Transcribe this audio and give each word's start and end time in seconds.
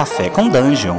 Café 0.00 0.30
com 0.30 0.48
Dungeon. 0.48 0.96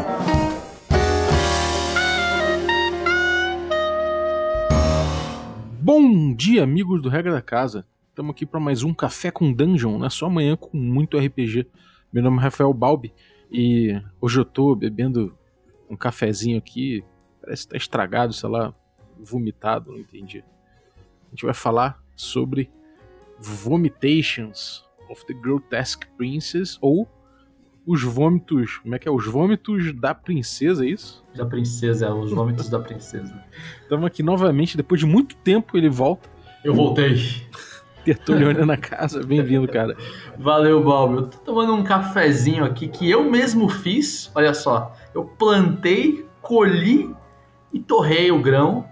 Bom 5.82 6.36
dia, 6.36 6.62
amigos 6.64 7.02
do 7.02 7.10
Regra 7.10 7.32
da 7.32 7.42
Casa. 7.42 7.84
Estamos 8.10 8.36
aqui 8.36 8.46
para 8.46 8.60
mais 8.60 8.84
um 8.84 8.94
Café 8.94 9.32
com 9.32 9.52
Dungeon, 9.52 9.98
na 9.98 10.12
sua 10.12 10.30
manhã 10.30 10.56
com 10.56 10.78
muito 10.78 11.18
RPG. 11.18 11.66
Meu 12.14 12.22
nome 12.22 12.38
é 12.38 12.42
Rafael 12.42 12.72
Balbi 12.76 13.12
e 13.52 14.00
hoje 14.22 14.40
eu 14.40 14.46
tô 14.46 14.76
bebendo 14.76 15.36
um 15.90 15.96
cafezinho 15.96 16.60
aqui, 16.60 17.04
parece 17.42 17.64
que 17.64 17.72
tá 17.72 17.78
estragado, 17.78 18.34
sei 18.34 18.50
lá, 18.50 18.72
vomitado, 19.20 19.94
não 19.94 20.00
entendi. 20.00 20.44
A 21.26 21.30
gente 21.32 21.44
vai 21.44 21.56
falar 21.56 22.00
sobre 22.16 22.70
Vomitations 23.40 24.86
of 25.10 25.26
the 25.26 25.34
Grotesque 25.34 26.06
Princess 26.16 26.78
ou 26.80 27.10
os 27.86 28.04
vômitos, 28.04 28.78
como 28.78 28.96
é 28.96 29.00
que 29.00 29.08
é? 29.08 29.12
Os 29.12 29.26
vômitos 29.26 29.94
da 29.94 30.14
princesa, 30.14 30.86
é 30.86 30.90
isso? 30.90 31.24
Da 31.36 31.46
princesa, 31.46 32.08
é, 32.08 32.12
os 32.12 32.32
vômitos 32.32 32.70
da 32.70 32.80
princesa. 32.80 33.44
Estamos 33.82 34.06
aqui 34.06 34.22
novamente, 34.22 34.78
depois 34.78 35.00
de 35.00 35.06
muito 35.06 35.36
tempo 35.38 35.78
ele 35.78 35.90
volta. 35.90 36.30
Eu 36.64 36.74
voltei. 36.74 37.18
Tertuliano 38.06 38.66
na 38.66 38.78
casa, 38.78 39.24
bem-vindo, 39.24 39.68
cara. 39.68 39.96
Valeu, 40.38 40.84
Balbi. 40.84 41.16
Eu 41.18 41.28
tô 41.28 41.38
tomando 41.40 41.74
um 41.74 41.84
cafezinho 41.84 42.64
aqui 42.66 42.88
que 42.88 43.10
eu 43.10 43.24
mesmo 43.30 43.70
fiz. 43.70 44.32
Olha 44.34 44.54
só, 44.54 44.96
eu 45.14 45.24
plantei, 45.24 46.26
colhi 46.42 47.16
e 47.72 47.80
torrei 47.80 48.32
o 48.32 48.42
grão. 48.42 48.86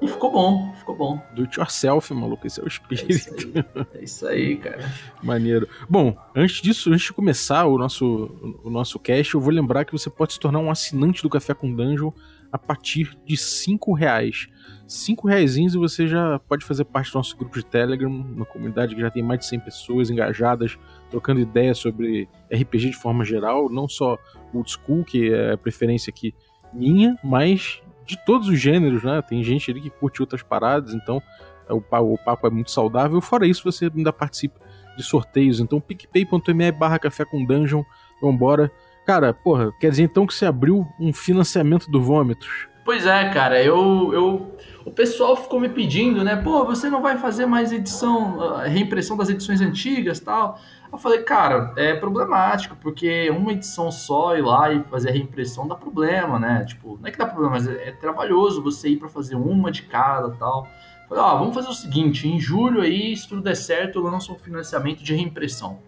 E 0.00 0.08
ficou 0.08 0.32
bom, 0.32 0.74
ficou 0.90 0.96
bom. 0.96 1.22
Do 1.34 1.42
it 1.42 1.58
yourself, 1.58 2.12
maluco, 2.12 2.46
esse 2.46 2.60
é 2.60 2.64
o 2.64 2.68
espírito. 2.68 3.10
É 3.10 3.14
isso 3.14 3.34
aí, 3.34 3.64
é 3.94 4.04
isso 4.04 4.26
aí 4.26 4.56
cara. 4.56 4.92
Maneiro. 5.22 5.68
Bom, 5.88 6.16
antes 6.34 6.60
disso, 6.60 6.90
antes 6.90 7.06
de 7.06 7.12
começar 7.12 7.66
o 7.66 7.78
nosso, 7.78 8.58
o 8.64 8.70
nosso 8.70 8.98
cast, 8.98 9.34
eu 9.34 9.40
vou 9.40 9.52
lembrar 9.52 9.84
que 9.84 9.92
você 9.92 10.10
pode 10.10 10.34
se 10.34 10.40
tornar 10.40 10.58
um 10.58 10.70
assinante 10.70 11.22
do 11.22 11.30
Café 11.30 11.54
com 11.54 11.74
Dungeon 11.74 12.10
a 12.52 12.58
partir 12.58 13.16
de 13.24 13.36
5 13.36 13.92
reais. 13.92 14.48
5 14.86 15.28
reais 15.28 15.56
e 15.56 15.68
você 15.68 16.08
já 16.08 16.40
pode 16.40 16.64
fazer 16.64 16.84
parte 16.84 17.12
do 17.12 17.14
nosso 17.14 17.36
grupo 17.36 17.56
de 17.56 17.64
Telegram, 17.64 18.10
uma 18.10 18.44
comunidade 18.44 18.94
que 18.94 19.00
já 19.00 19.10
tem 19.10 19.22
mais 19.22 19.38
de 19.40 19.46
100 19.46 19.60
pessoas 19.60 20.10
engajadas, 20.10 20.76
trocando 21.08 21.40
ideias 21.40 21.78
sobre 21.78 22.28
RPG 22.52 22.90
de 22.90 22.96
forma 22.96 23.24
geral, 23.24 23.70
não 23.70 23.88
só 23.88 24.18
old 24.52 24.68
school, 24.68 25.04
que 25.04 25.32
é 25.32 25.52
a 25.52 25.56
preferência 25.56 26.10
aqui 26.10 26.34
minha, 26.72 27.16
mas 27.22 27.80
de 28.10 28.24
todos 28.24 28.48
os 28.48 28.58
gêneros, 28.58 29.02
né? 29.02 29.22
Tem 29.22 29.42
gente 29.42 29.70
ali 29.70 29.80
que 29.80 29.90
curte 29.90 30.20
outras 30.20 30.42
paradas, 30.42 30.94
então 30.94 31.22
é, 31.68 31.72
o, 31.72 31.82
o 32.12 32.18
papo 32.18 32.46
é 32.46 32.50
muito 32.50 32.70
saudável. 32.70 33.20
Fora 33.20 33.46
isso, 33.46 33.62
você 33.64 33.90
ainda 33.94 34.12
participa 34.12 34.60
de 34.96 35.02
sorteios. 35.02 35.60
Então, 35.60 35.80
picpay.me 35.80 36.72
barra 36.72 36.98
café 36.98 37.24
com 37.24 37.44
dungeon. 37.44 37.82
Vambora. 38.20 38.70
Cara, 39.06 39.32
porra, 39.32 39.72
quer 39.80 39.90
dizer 39.90 40.02
então 40.02 40.26
que 40.26 40.34
você 40.34 40.44
abriu 40.44 40.86
um 40.98 41.12
financiamento 41.12 41.90
do 41.90 42.02
Vômitos? 42.02 42.68
Pois 42.84 43.06
é, 43.06 43.28
cara, 43.30 43.62
eu, 43.62 44.10
eu. 44.12 44.56
O 44.84 44.90
pessoal 44.90 45.36
ficou 45.36 45.60
me 45.60 45.68
pedindo, 45.68 46.24
né? 46.24 46.36
Pô, 46.36 46.64
você 46.64 46.90
não 46.90 47.00
vai 47.00 47.18
fazer 47.18 47.46
mais 47.46 47.72
edição, 47.72 48.58
reimpressão 48.64 49.16
das 49.16 49.28
edições 49.28 49.60
antigas 49.60 50.20
tal. 50.20 50.58
Eu 50.92 50.98
falei, 50.98 51.22
cara, 51.22 51.72
é 51.76 51.94
problemático, 51.94 52.76
porque 52.76 53.30
uma 53.30 53.52
edição 53.52 53.92
só 53.92 54.36
ir 54.36 54.42
lá 54.42 54.72
e 54.72 54.82
fazer 54.84 55.10
a 55.10 55.12
reimpressão 55.12 55.68
dá 55.68 55.76
problema, 55.76 56.38
né? 56.38 56.64
Tipo, 56.64 56.98
não 57.00 57.08
é 57.08 57.12
que 57.12 57.18
dá 57.18 57.26
problema, 57.26 57.52
mas 57.52 57.68
é, 57.68 57.88
é 57.88 57.92
trabalhoso 57.92 58.60
você 58.60 58.88
ir 58.88 58.96
para 58.96 59.08
fazer 59.08 59.36
uma 59.36 59.70
de 59.70 59.82
cada 59.82 60.30
tal. 60.30 60.66
Eu 61.02 61.08
falei, 61.08 61.22
ó, 61.22 61.38
vamos 61.38 61.54
fazer 61.54 61.68
o 61.68 61.74
seguinte, 61.74 62.28
em 62.28 62.40
julho 62.40 62.80
aí, 62.80 63.16
se 63.16 63.28
tudo 63.28 63.40
der 63.40 63.54
certo, 63.54 64.00
eu 64.00 64.02
lanço 64.02 64.32
um 64.32 64.38
financiamento 64.38 65.02
de 65.02 65.14
reimpressão. 65.14 65.78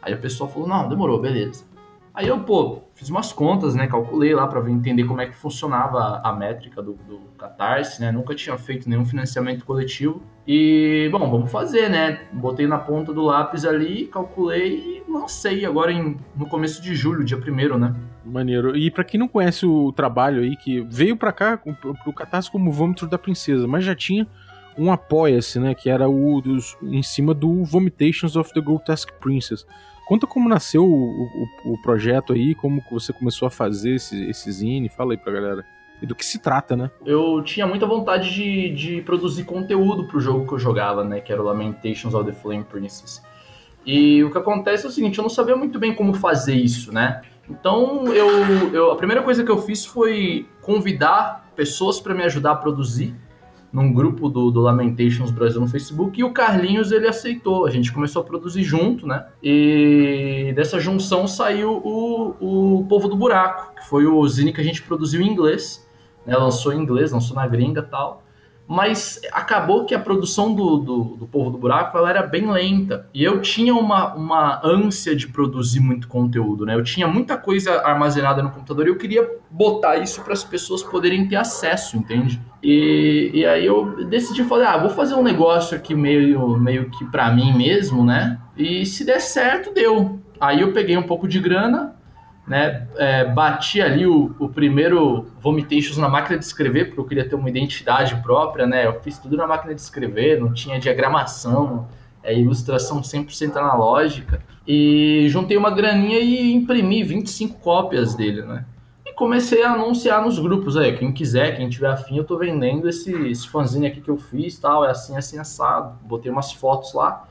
Aí 0.00 0.14
o 0.14 0.18
pessoal 0.18 0.48
falou, 0.48 0.66
não, 0.66 0.88
demorou, 0.88 1.20
beleza. 1.20 1.64
Aí 2.18 2.26
eu, 2.26 2.40
pô, 2.40 2.82
fiz 2.96 3.08
umas 3.08 3.32
contas, 3.32 3.76
né? 3.76 3.86
Calculei 3.86 4.34
lá 4.34 4.44
para 4.48 4.68
entender 4.68 5.04
como 5.04 5.20
é 5.20 5.26
que 5.26 5.36
funcionava 5.36 6.20
a 6.24 6.32
métrica 6.32 6.82
do, 6.82 6.94
do 6.94 7.20
Catarse, 7.38 8.00
né? 8.00 8.10
Nunca 8.10 8.34
tinha 8.34 8.58
feito 8.58 8.90
nenhum 8.90 9.06
financiamento 9.06 9.64
coletivo. 9.64 10.20
E, 10.44 11.08
bom, 11.12 11.30
vamos 11.30 11.48
fazer, 11.48 11.88
né? 11.88 12.22
Botei 12.32 12.66
na 12.66 12.76
ponta 12.76 13.12
do 13.12 13.22
lápis 13.22 13.64
ali, 13.64 14.06
calculei 14.06 14.74
e 14.74 15.02
lancei 15.08 15.64
agora 15.64 15.92
em, 15.92 16.16
no 16.34 16.46
começo 16.46 16.82
de 16.82 16.92
julho, 16.92 17.22
dia 17.22 17.38
primeiro, 17.38 17.78
né? 17.78 17.94
Maneiro. 18.24 18.76
E 18.76 18.90
para 18.90 19.04
quem 19.04 19.20
não 19.20 19.28
conhece 19.28 19.64
o 19.64 19.92
trabalho 19.92 20.42
aí, 20.42 20.56
que 20.56 20.80
veio 20.90 21.16
para 21.16 21.30
cá, 21.30 21.56
pro 21.56 22.12
Catarse 22.12 22.50
como 22.50 22.72
Vômito 22.72 23.06
da 23.06 23.16
Princesa, 23.16 23.68
mas 23.68 23.84
já 23.84 23.94
tinha 23.94 24.26
um 24.76 24.90
apoia-se, 24.90 25.60
né? 25.60 25.72
Que 25.72 25.88
era 25.88 26.08
o 26.08 26.40
dos, 26.40 26.76
em 26.82 27.00
cima 27.00 27.32
do 27.32 27.62
Vomitations 27.62 28.34
of 28.34 28.52
the 28.52 28.60
Grotesque 28.60 29.12
Princess. 29.20 29.64
Conta 30.08 30.26
como 30.26 30.48
nasceu 30.48 30.86
o, 30.86 31.24
o, 31.64 31.72
o, 31.74 31.82
projeto 31.82 32.32
aí, 32.32 32.54
como 32.54 32.82
você 32.90 33.12
começou 33.12 33.46
a 33.46 33.50
fazer 33.50 33.96
esse, 33.96 34.24
esse 34.30 34.50
zine, 34.50 34.88
fala 34.88 35.12
aí 35.12 35.18
pra 35.18 35.30
galera. 35.30 35.66
E 36.00 36.06
do 36.06 36.14
que 36.14 36.24
se 36.24 36.38
trata, 36.38 36.74
né? 36.74 36.90
Eu 37.04 37.42
tinha 37.42 37.66
muita 37.66 37.84
vontade 37.84 38.32
de, 38.32 38.70
de 38.70 39.02
produzir 39.02 39.44
conteúdo 39.44 40.04
pro 40.04 40.18
jogo 40.18 40.46
que 40.46 40.54
eu 40.54 40.58
jogava, 40.58 41.04
né? 41.04 41.20
Que 41.20 41.30
era 41.30 41.42
o 41.42 41.44
Lamentations 41.44 42.14
of 42.14 42.24
the 42.24 42.32
Flame 42.32 42.64
Princess. 42.64 43.22
E 43.84 44.24
o 44.24 44.30
que 44.32 44.38
acontece 44.38 44.86
é 44.86 44.88
o 44.88 44.90
seguinte, 44.90 45.18
eu 45.18 45.22
não 45.22 45.28
sabia 45.28 45.54
muito 45.54 45.78
bem 45.78 45.94
como 45.94 46.14
fazer 46.14 46.54
isso, 46.54 46.90
né? 46.90 47.20
Então, 47.46 48.06
eu, 48.06 48.72
eu 48.72 48.90
a 48.90 48.96
primeira 48.96 49.22
coisa 49.22 49.44
que 49.44 49.50
eu 49.50 49.58
fiz 49.60 49.84
foi 49.84 50.48
convidar 50.62 51.50
pessoas 51.54 52.00
para 52.00 52.14
me 52.14 52.22
ajudar 52.22 52.52
a 52.52 52.56
produzir 52.56 53.14
num 53.72 53.92
grupo 53.92 54.28
do, 54.28 54.50
do 54.50 54.60
Lamentations 54.60 55.30
Brasil 55.30 55.60
no 55.60 55.68
Facebook 55.68 56.18
e 56.18 56.24
o 56.24 56.32
Carlinhos 56.32 56.90
ele 56.90 57.06
aceitou. 57.06 57.66
A 57.66 57.70
gente 57.70 57.92
começou 57.92 58.22
a 58.22 58.24
produzir 58.24 58.62
junto, 58.62 59.06
né? 59.06 59.26
E 59.42 60.52
dessa 60.56 60.80
junção 60.80 61.26
saiu 61.26 61.72
o, 61.84 62.78
o 62.78 62.84
Povo 62.88 63.08
do 63.08 63.16
Buraco, 63.16 63.74
que 63.74 63.88
foi 63.88 64.06
o 64.06 64.26
zine 64.28 64.52
que 64.52 64.60
a 64.60 64.64
gente 64.64 64.82
produziu 64.82 65.20
em 65.20 65.28
inglês, 65.28 65.86
né? 66.26 66.36
Lançou 66.36 66.72
em 66.72 66.80
inglês, 66.80 67.12
lançou 67.12 67.36
na 67.36 67.46
gringa 67.46 67.82
tal 67.82 68.22
mas 68.68 69.18
acabou 69.32 69.86
que 69.86 69.94
a 69.94 69.98
produção 69.98 70.52
do, 70.52 70.76
do, 70.76 71.04
do, 71.16 71.26
Povo 71.26 71.48
do 71.48 71.56
Buraco 71.56 71.96
ela 71.96 72.10
era 72.10 72.22
bem 72.22 72.50
lenta. 72.50 73.08
E 73.14 73.24
eu 73.24 73.40
tinha 73.40 73.74
uma, 73.74 74.14
uma 74.14 74.60
ânsia 74.62 75.16
de 75.16 75.26
produzir 75.26 75.80
muito 75.80 76.06
conteúdo, 76.06 76.66
né? 76.66 76.74
Eu 76.74 76.84
tinha 76.84 77.08
muita 77.08 77.38
coisa 77.38 77.80
armazenada 77.80 78.42
no 78.42 78.50
computador 78.50 78.86
e 78.86 78.90
eu 78.90 78.98
queria 78.98 79.26
botar 79.50 79.96
isso 79.96 80.22
para 80.22 80.34
as 80.34 80.44
pessoas 80.44 80.82
poderem 80.82 81.26
ter 81.26 81.36
acesso, 81.36 81.96
entende? 81.96 82.38
E, 82.62 83.30
e 83.32 83.46
aí 83.46 83.64
eu 83.64 84.04
decidi 84.04 84.44
falar, 84.44 84.74
ah, 84.74 84.78
vou 84.78 84.90
fazer 84.90 85.14
um 85.14 85.22
negócio 85.22 85.74
aqui 85.74 85.94
meio, 85.94 86.58
meio 86.58 86.90
que 86.90 87.06
para 87.06 87.32
mim 87.32 87.56
mesmo, 87.56 88.04
né? 88.04 88.38
E 88.54 88.84
se 88.84 89.02
der 89.02 89.20
certo, 89.20 89.72
deu. 89.72 90.20
Aí 90.38 90.60
eu 90.60 90.72
peguei 90.72 90.96
um 90.96 91.02
pouco 91.02 91.26
de 91.26 91.40
grana, 91.40 91.96
né, 92.48 92.88
é, 92.96 93.24
bati 93.26 93.80
ali 93.82 94.06
o, 94.06 94.34
o, 94.38 94.48
primeiro 94.48 95.26
Vomitations 95.40 95.98
na 95.98 96.08
máquina 96.08 96.38
de 96.38 96.44
escrever, 96.44 96.86
porque 96.86 97.00
eu 97.00 97.04
queria 97.04 97.28
ter 97.28 97.34
uma 97.34 97.48
identidade 97.48 98.16
própria, 98.22 98.66
né, 98.66 98.86
eu 98.86 99.00
fiz 99.00 99.18
tudo 99.18 99.36
na 99.36 99.46
máquina 99.46 99.74
de 99.74 99.80
escrever, 99.80 100.40
não 100.40 100.52
tinha 100.52 100.80
diagramação, 100.80 101.86
é, 102.22 102.36
ilustração 102.36 103.02
100% 103.02 103.56
analógica, 103.56 104.40
e 104.66 105.26
juntei 105.28 105.56
uma 105.56 105.70
graninha 105.70 106.20
e 106.20 106.54
imprimi 106.54 107.04
25 107.04 107.60
cópias 107.60 108.14
dele, 108.14 108.40
né, 108.42 108.64
e 109.04 109.12
comecei 109.12 109.62
a 109.62 109.72
anunciar 109.72 110.22
nos 110.22 110.38
grupos 110.38 110.74
aí, 110.74 110.96
quem 110.96 111.12
quiser, 111.12 111.54
quem 111.54 111.68
tiver 111.68 111.90
afim, 111.90 112.16
eu 112.16 112.24
tô 112.24 112.38
vendendo 112.38 112.88
esse, 112.88 113.12
esse 113.28 113.46
fanzine 113.46 113.86
aqui 113.86 114.00
que 114.00 114.08
eu 114.08 114.16
fiz, 114.16 114.58
tal, 114.58 114.86
é 114.86 114.90
assim, 114.90 115.18
assim, 115.18 115.38
assado, 115.38 115.98
botei 116.02 116.32
umas 116.32 116.50
fotos 116.50 116.94
lá, 116.94 117.27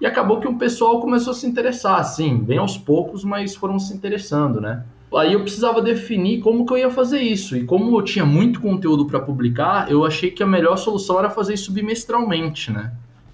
e 0.00 0.06
acabou 0.06 0.40
que 0.40 0.48
o 0.48 0.56
pessoal 0.56 1.00
começou 1.00 1.32
a 1.32 1.34
se 1.34 1.46
interessar, 1.46 1.98
assim, 1.98 2.36
bem 2.36 2.58
aos 2.58 2.76
poucos, 2.76 3.24
mas 3.24 3.54
foram 3.54 3.78
se 3.78 3.92
interessando, 3.94 4.60
né? 4.60 4.84
Aí 5.14 5.32
eu 5.32 5.40
precisava 5.40 5.80
definir 5.80 6.40
como 6.40 6.66
que 6.66 6.72
eu 6.72 6.78
ia 6.78 6.90
fazer 6.90 7.20
isso. 7.20 7.56
E 7.56 7.64
como 7.64 7.96
eu 7.96 8.02
tinha 8.02 8.26
muito 8.26 8.60
conteúdo 8.60 9.06
para 9.06 9.18
publicar, 9.18 9.90
eu 9.90 10.04
achei 10.04 10.30
que 10.30 10.42
a 10.42 10.46
melhor 10.46 10.76
solução 10.76 11.18
era 11.18 11.30
fazer 11.30 11.54
isso 11.54 11.72
bimestralmente, 11.72 12.70
né? 12.70 12.92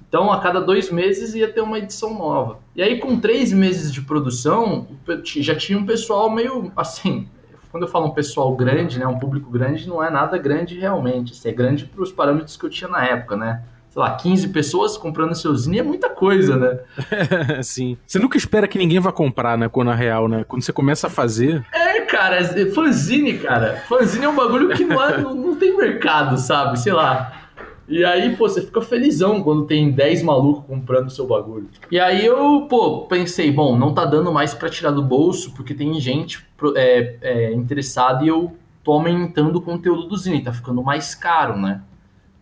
Então, 0.09 0.31
a 0.31 0.39
cada 0.39 0.61
dois 0.61 0.93
meses 0.93 1.35
ia 1.35 1.53
ter 1.53 1.61
uma 1.61 1.79
edição 1.79 2.17
nova. 2.17 2.61
E 2.77 2.83
aí, 2.83 3.01
com 3.01 3.19
três 3.19 3.53
meses 3.53 3.93
de 3.93 4.01
produção, 4.01 4.87
já 5.25 5.57
tinha 5.57 5.77
um 5.77 5.85
pessoal 5.85 6.31
meio 6.31 6.71
assim. 6.77 7.27
Quando 7.73 7.83
eu 7.83 7.89
falo 7.89 8.07
um 8.07 8.13
pessoal 8.13 8.55
grande, 8.55 9.01
né, 9.01 9.07
um 9.09 9.19
público 9.19 9.51
grande, 9.51 9.89
não 9.89 10.01
é 10.01 10.09
nada 10.09 10.39
grande 10.39 10.79
realmente. 10.79 11.33
Isso 11.33 11.49
é 11.49 11.51
grande 11.51 11.87
para 11.87 12.01
os 12.01 12.13
parâmetros 12.13 12.57
que 12.57 12.65
eu 12.65 12.71
tinha 12.71 12.89
na 12.89 13.05
época, 13.05 13.37
né? 13.37 13.65
Sei 13.95 14.03
lá, 14.03 14.11
15 14.11 14.49
pessoas 14.49 14.97
comprando 14.97 15.37
seu 15.37 15.55
zine 15.55 15.79
é 15.79 15.83
muita 15.83 16.11
coisa, 16.11 16.57
né? 16.57 16.81
Sim. 17.63 17.97
Você 18.05 18.19
nunca 18.19 18.37
espera 18.37 18.67
que 18.67 18.77
ninguém 18.77 18.99
vá 18.99 19.13
comprar, 19.13 19.57
né? 19.57 19.69
Quando 19.69 19.87
na 19.87 19.95
real, 19.95 20.27
né? 20.27 20.45
Quando 20.49 20.63
você 20.63 20.73
começa 20.73 21.07
a 21.07 21.11
fazer. 21.11 21.65
É, 21.73 22.01
cara, 22.01 22.43
fanzine, 22.75 23.39
cara. 23.39 23.85
Fanzine 23.89 24.25
é 24.25 24.29
um 24.29 24.35
bagulho 24.35 24.71
que 24.71 24.85
não, 24.85 25.01
é, 25.01 25.19
não, 25.19 25.33
não 25.33 25.55
tem 25.55 25.77
mercado, 25.77 26.37
sabe? 26.39 26.81
Sei 26.81 26.93
lá. 26.93 27.41
E 27.87 28.05
aí, 28.05 28.35
pô, 28.35 28.49
você 28.49 28.63
fica 28.63 28.81
felizão 28.81 29.41
quando 29.45 29.65
tem 29.67 29.93
10 29.93 30.25
malucos 30.25 30.65
comprando 30.67 31.11
seu 31.11 31.29
bagulho. 31.29 31.69
E 31.89 32.01
aí 32.01 32.27
eu, 32.27 32.67
pô, 32.69 33.03
pensei, 33.03 33.53
bom, 33.53 33.79
não 33.79 33.95
tá 33.95 34.05
dando 34.05 34.33
mais 34.33 34.55
para 34.55 34.69
tirar 34.69 34.91
do 34.91 35.03
bolso, 35.03 35.53
porque 35.55 35.73
tem 35.73 36.01
gente 36.01 36.45
é, 36.75 37.17
é, 37.21 37.53
interessada 37.53 38.25
e 38.25 38.29
eu 38.29 38.57
tô 38.83 38.93
aumentando 38.93 39.57
o 39.57 39.63
conteúdo 39.63 40.09
do 40.09 40.17
Zine, 40.17 40.43
tá 40.43 40.53
ficando 40.53 40.83
mais 40.83 41.15
caro, 41.15 41.57
né? 41.57 41.83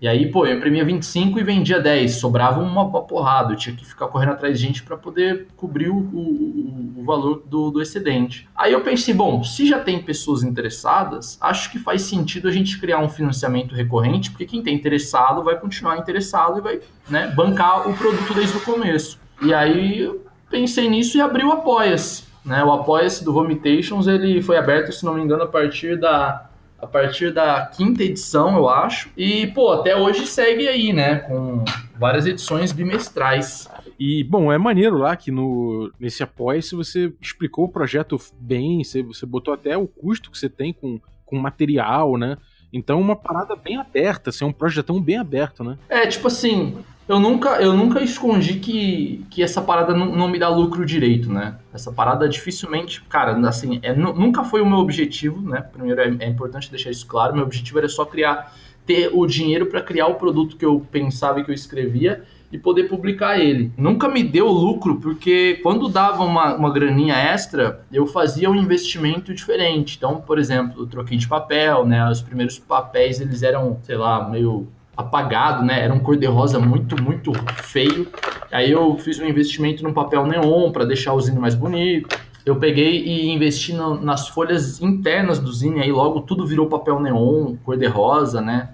E 0.03 0.09
aí, 0.09 0.29
pô, 0.29 0.45
eu 0.45 0.57
imprimia 0.57 0.85
25 0.85 1.39
e 1.39 1.45
vendia 1.45 1.79
10, 1.79 2.17
sobrava 2.17 2.61
uma, 2.61 2.91
porrada, 3.05 3.53
eu 3.53 3.57
tinha 3.57 3.77
que 3.77 3.87
ficar 3.87 4.09
correndo 4.09 4.33
atrás 4.33 4.59
de 4.59 4.67
gente 4.67 4.83
para 4.83 4.97
poder 4.97 5.47
cobrir 5.57 5.91
o, 5.91 5.97
o, 5.97 6.95
o 6.97 7.05
valor 7.05 7.45
do, 7.47 7.71
do, 7.71 7.81
excedente. 7.81 8.49
Aí 8.57 8.73
eu 8.73 8.81
pensei, 8.81 9.15
bom, 9.15 9.45
se 9.45 9.65
já 9.65 9.79
tem 9.79 10.03
pessoas 10.03 10.43
interessadas, 10.43 11.39
acho 11.41 11.71
que 11.71 11.79
faz 11.79 12.03
sentido 12.03 12.49
a 12.49 12.51
gente 12.51 12.81
criar 12.81 12.99
um 12.99 13.09
financiamento 13.09 13.77
recorrente, 13.77 14.33
porque 14.33 14.45
quem 14.45 14.61
tem 14.61 14.75
interessado 14.75 15.45
vai 15.45 15.57
continuar 15.57 15.97
interessado 15.99 16.59
e 16.59 16.61
vai 16.61 16.81
né, 17.09 17.29
bancar 17.29 17.89
o 17.89 17.97
produto 17.97 18.35
desde 18.35 18.57
o 18.57 18.61
começo. 18.63 19.21
E 19.41 19.55
aí 19.55 20.01
eu 20.01 20.27
pensei 20.51 20.91
nisso 20.91 21.17
e 21.17 21.21
abri 21.21 21.45
o 21.45 21.53
Apoia-se. 21.53 22.25
Né? 22.45 22.65
O 22.65 22.73
Apoia-se 22.73 23.25
do 23.25 23.33
Vomitations 23.33 24.09
ele 24.09 24.43
foi 24.43 24.57
aberto, 24.57 24.91
se 24.91 25.05
não 25.05 25.15
me 25.15 25.23
engano, 25.23 25.45
a 25.45 25.49
partir 25.49 25.97
da 25.97 26.51
a 26.83 26.87
partir 26.89 27.33
da 27.33 27.65
quinta 27.67 28.03
edição, 28.03 28.57
eu 28.57 28.69
acho. 28.69 29.09
E, 29.17 29.47
pô, 29.47 29.71
até 29.71 29.97
hoje 29.97 30.27
segue 30.27 30.67
aí, 30.67 30.93
né? 30.93 31.21
Com 31.21 31.65
várias 31.97 32.27
edições 32.27 32.73
bimestrais. 32.73 33.69
E, 33.97 34.25
bom, 34.25 34.53
é 34.53 34.59
maneiro 34.59 34.99
lá 34.99 35.15
que 35.15 35.31
no, 35.31 35.93
nesse 36.01 36.25
apoia-se 36.25 36.75
você 36.75 37.13
explicou 37.21 37.67
o 37.67 37.73
projeto 37.73 38.19
bem, 38.41 38.83
você, 38.83 39.01
você 39.01 39.25
botou 39.25 39.55
até 39.55 39.77
o 39.77 39.87
custo 39.87 40.29
que 40.29 40.37
você 40.37 40.49
tem 40.49 40.73
com, 40.73 41.01
com 41.25 41.39
material, 41.39 42.19
né? 42.19 42.37
Então, 42.73 43.01
uma 43.01 43.15
parada 43.15 43.55
bem 43.55 43.77
aberta, 43.77 44.31
assim, 44.31 44.45
é 44.45 44.49
um 44.49 44.53
projetão 44.53 45.01
bem 45.01 45.19
aberto, 45.19 45.63
né? 45.63 45.79
É, 45.89 46.07
tipo 46.07 46.27
assim, 46.27 46.79
eu 47.09 47.19
nunca, 47.19 47.61
eu 47.61 47.73
nunca 47.73 48.03
escondi 48.03 48.55
que, 48.55 49.27
que 49.29 49.43
essa 49.43 49.61
parada 49.61 49.95
não, 49.95 50.07
não 50.15 50.29
me 50.29 50.39
dá 50.39 50.49
lucro 50.49 50.85
direito, 50.87 51.33
né? 51.33 51.57
Essa 51.73 51.93
parada 51.93 52.29
dificilmente, 52.29 53.03
cara, 53.03 53.37
assim, 53.49 53.81
é, 53.83 53.95
nunca 53.95 54.45
foi 54.45 54.61
o 54.61 54.67
meu 54.67 54.79
objetivo, 54.79 55.41
né? 55.41 55.61
Primeiro 55.61 56.01
é, 56.01 56.17
é 56.21 56.29
importante 56.29 56.71
deixar 56.71 56.91
isso 56.91 57.07
claro, 57.07 57.35
meu 57.35 57.45
objetivo 57.45 57.79
era 57.79 57.89
só 57.89 58.05
criar, 58.05 58.55
ter 58.87 59.11
o 59.13 59.27
dinheiro 59.27 59.67
para 59.67 59.83
criar 59.83 60.07
o 60.07 60.15
produto 60.15 60.57
que 60.57 60.65
eu 60.65 60.81
pensava 60.91 61.41
e 61.41 61.45
que 61.45 61.51
eu 61.51 61.55
escrevia 61.55 62.23
e 62.53 62.59
poder 62.59 62.85
publicar 62.85 63.39
ele. 63.39 63.73
Nunca 63.77 64.09
me 64.09 64.23
deu 64.23 64.47
lucro, 64.47 65.01
porque 65.01 65.59
quando 65.63 65.89
dava 65.89 66.23
uma, 66.23 66.55
uma 66.55 66.71
graninha 66.71 67.15
extra, 67.15 67.85
eu 67.91 68.07
fazia 68.07 68.51
um 68.51 68.55
investimento 68.55 69.33
diferente. 69.33 69.97
Então, 69.97 70.21
por 70.21 70.39
exemplo, 70.39 70.83
eu 70.83 70.87
troquei 70.87 71.17
de 71.17 71.27
papel, 71.27 71.87
né? 71.87 72.09
Os 72.09 72.21
primeiros 72.21 72.59
papéis, 72.59 73.21
eles 73.21 73.43
eram, 73.43 73.79
sei 73.83 73.97
lá, 73.97 74.29
meio 74.29 74.69
apagado, 74.97 75.65
né? 75.65 75.85
Era 75.85 75.93
um 75.93 76.01
cor-de-rosa 76.01 76.59
muito, 76.59 77.01
muito 77.03 77.33
feio. 77.63 78.09
Aí 78.51 78.71
eu 78.71 78.97
fiz 78.99 79.19
um 79.19 79.27
investimento 79.27 79.83
num 79.83 79.93
papel 79.93 80.27
neon 80.27 80.71
para 80.71 80.85
deixar 80.85 81.15
o 81.15 81.21
zine 81.21 81.39
mais 81.39 81.55
bonito. 81.55 82.09
Eu 82.45 82.57
peguei 82.57 83.03
e 83.05 83.31
investi 83.31 83.73
no, 83.73 84.01
nas 84.01 84.29
folhas 84.29 84.83
internas 84.83 85.39
do 85.39 85.53
zine, 85.53 85.81
aí 85.81 85.93
logo 85.93 86.23
tudo 86.23 86.47
virou 86.47 86.67
papel 86.67 87.01
neon, 87.01 87.57
cor-de-rosa, 87.65 88.41
né? 88.41 88.71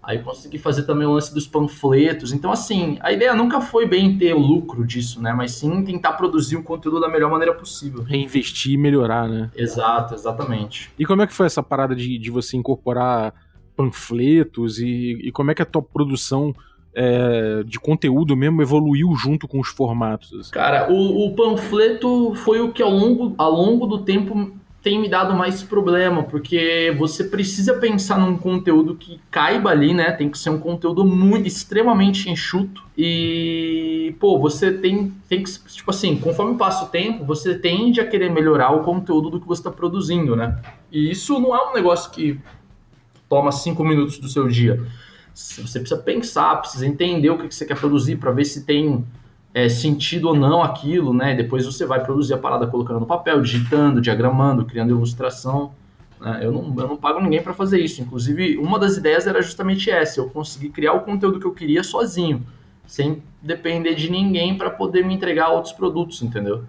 Aí 0.00 0.20
consegui 0.20 0.56
fazer 0.56 0.84
também 0.84 1.06
o 1.06 1.12
lance 1.12 1.34
dos 1.34 1.46
panfletos. 1.46 2.32
Então, 2.32 2.50
assim, 2.50 2.96
a 3.00 3.12
ideia 3.12 3.34
nunca 3.34 3.60
foi 3.60 3.86
bem 3.86 4.16
ter 4.16 4.32
o 4.32 4.38
lucro 4.38 4.86
disso, 4.86 5.20
né? 5.20 5.34
Mas 5.34 5.52
sim 5.52 5.84
tentar 5.84 6.14
produzir 6.14 6.56
o 6.56 6.62
conteúdo 6.62 6.98
da 6.98 7.10
melhor 7.10 7.30
maneira 7.30 7.52
possível. 7.52 8.02
Reinvestir 8.04 8.72
e 8.72 8.78
melhorar, 8.78 9.28
né? 9.28 9.50
Exato, 9.54 10.14
exatamente. 10.14 10.90
E 10.98 11.04
como 11.04 11.20
é 11.20 11.26
que 11.26 11.34
foi 11.34 11.44
essa 11.44 11.62
parada 11.62 11.94
de, 11.94 12.16
de 12.16 12.30
você 12.30 12.56
incorporar 12.56 13.34
panfletos 13.78 14.80
e, 14.80 15.20
e 15.22 15.30
como 15.30 15.52
é 15.52 15.54
que 15.54 15.62
a 15.62 15.64
tua 15.64 15.80
produção 15.80 16.52
é, 16.92 17.62
de 17.64 17.78
conteúdo 17.78 18.36
mesmo 18.36 18.60
evoluiu 18.60 19.14
junto 19.14 19.46
com 19.46 19.60
os 19.60 19.68
formatos? 19.68 20.32
Assim? 20.34 20.50
Cara, 20.50 20.92
o, 20.92 21.26
o, 21.26 21.34
panfleto 21.36 22.34
foi 22.34 22.60
o 22.60 22.72
que 22.72 22.82
ao 22.82 22.90
longo, 22.90 23.34
ao 23.38 23.52
longo 23.52 23.86
do 23.86 23.98
tempo 23.98 24.52
tem 24.82 25.00
me 25.00 25.08
dado 25.08 25.34
mais 25.34 25.62
problema, 25.62 26.24
porque 26.24 26.92
você 26.98 27.22
precisa 27.22 27.74
pensar 27.74 28.18
num 28.18 28.36
conteúdo 28.36 28.96
que 28.96 29.20
caiba 29.30 29.70
ali, 29.70 29.94
né? 29.94 30.10
Tem 30.10 30.28
que 30.28 30.38
ser 30.38 30.50
um 30.50 30.58
conteúdo 30.58 31.04
muito 31.04 31.46
extremamente 31.46 32.30
enxuto. 32.30 32.82
E, 32.96 34.14
pô, 34.18 34.38
você 34.38 34.72
tem, 34.72 35.12
tem 35.28 35.42
que, 35.42 35.50
tipo 35.68 35.90
assim, 35.90 36.16
conforme 36.16 36.56
passa 36.56 36.84
o 36.84 36.88
tempo, 36.88 37.24
você 37.24 37.56
tende 37.56 38.00
a 38.00 38.06
querer 38.06 38.30
melhorar 38.30 38.70
o 38.70 38.82
conteúdo 38.82 39.30
do 39.30 39.40
que 39.40 39.46
você 39.46 39.60
está 39.60 39.70
produzindo, 39.70 40.34
né? 40.34 40.60
E 40.90 41.10
isso 41.10 41.38
não 41.38 41.54
é 41.54 41.70
um 41.70 41.74
negócio 41.74 42.10
que 42.10 42.40
toma 43.28 43.52
cinco 43.52 43.84
minutos 43.84 44.18
do 44.18 44.28
seu 44.28 44.48
dia. 44.48 44.82
Você 45.34 45.78
precisa 45.78 46.00
pensar, 46.00 46.56
precisa 46.56 46.86
entender 46.86 47.30
o 47.30 47.38
que 47.38 47.54
você 47.54 47.64
quer 47.64 47.78
produzir 47.78 48.16
para 48.16 48.32
ver 48.32 48.44
se 48.44 48.64
tem 48.64 49.04
é, 49.54 49.68
sentido 49.68 50.28
ou 50.28 50.34
não 50.34 50.62
aquilo, 50.62 51.14
né? 51.14 51.34
Depois 51.34 51.64
você 51.64 51.86
vai 51.86 52.02
produzir 52.02 52.34
a 52.34 52.38
parada 52.38 52.66
colocando 52.66 53.00
no 53.00 53.06
papel, 53.06 53.40
digitando, 53.40 54.00
diagramando, 54.00 54.64
criando 54.64 54.90
ilustração. 54.90 55.72
Né? 56.20 56.40
Eu, 56.42 56.52
não, 56.52 56.74
eu 56.82 56.88
não 56.88 56.96
pago 56.96 57.20
ninguém 57.20 57.42
para 57.42 57.54
fazer 57.54 57.80
isso. 57.80 58.02
Inclusive, 58.02 58.56
uma 58.58 58.78
das 58.78 58.96
ideias 58.96 59.26
era 59.26 59.40
justamente 59.40 59.90
essa: 59.90 60.20
eu 60.20 60.28
conseguir 60.28 60.70
criar 60.70 60.94
o 60.94 61.00
conteúdo 61.00 61.38
que 61.38 61.46
eu 61.46 61.52
queria 61.52 61.84
sozinho, 61.84 62.44
sem 62.86 63.22
depender 63.40 63.94
de 63.94 64.10
ninguém 64.10 64.58
para 64.58 64.70
poder 64.70 65.04
me 65.04 65.14
entregar 65.14 65.50
outros 65.50 65.72
produtos, 65.72 66.20
entendeu? 66.22 66.64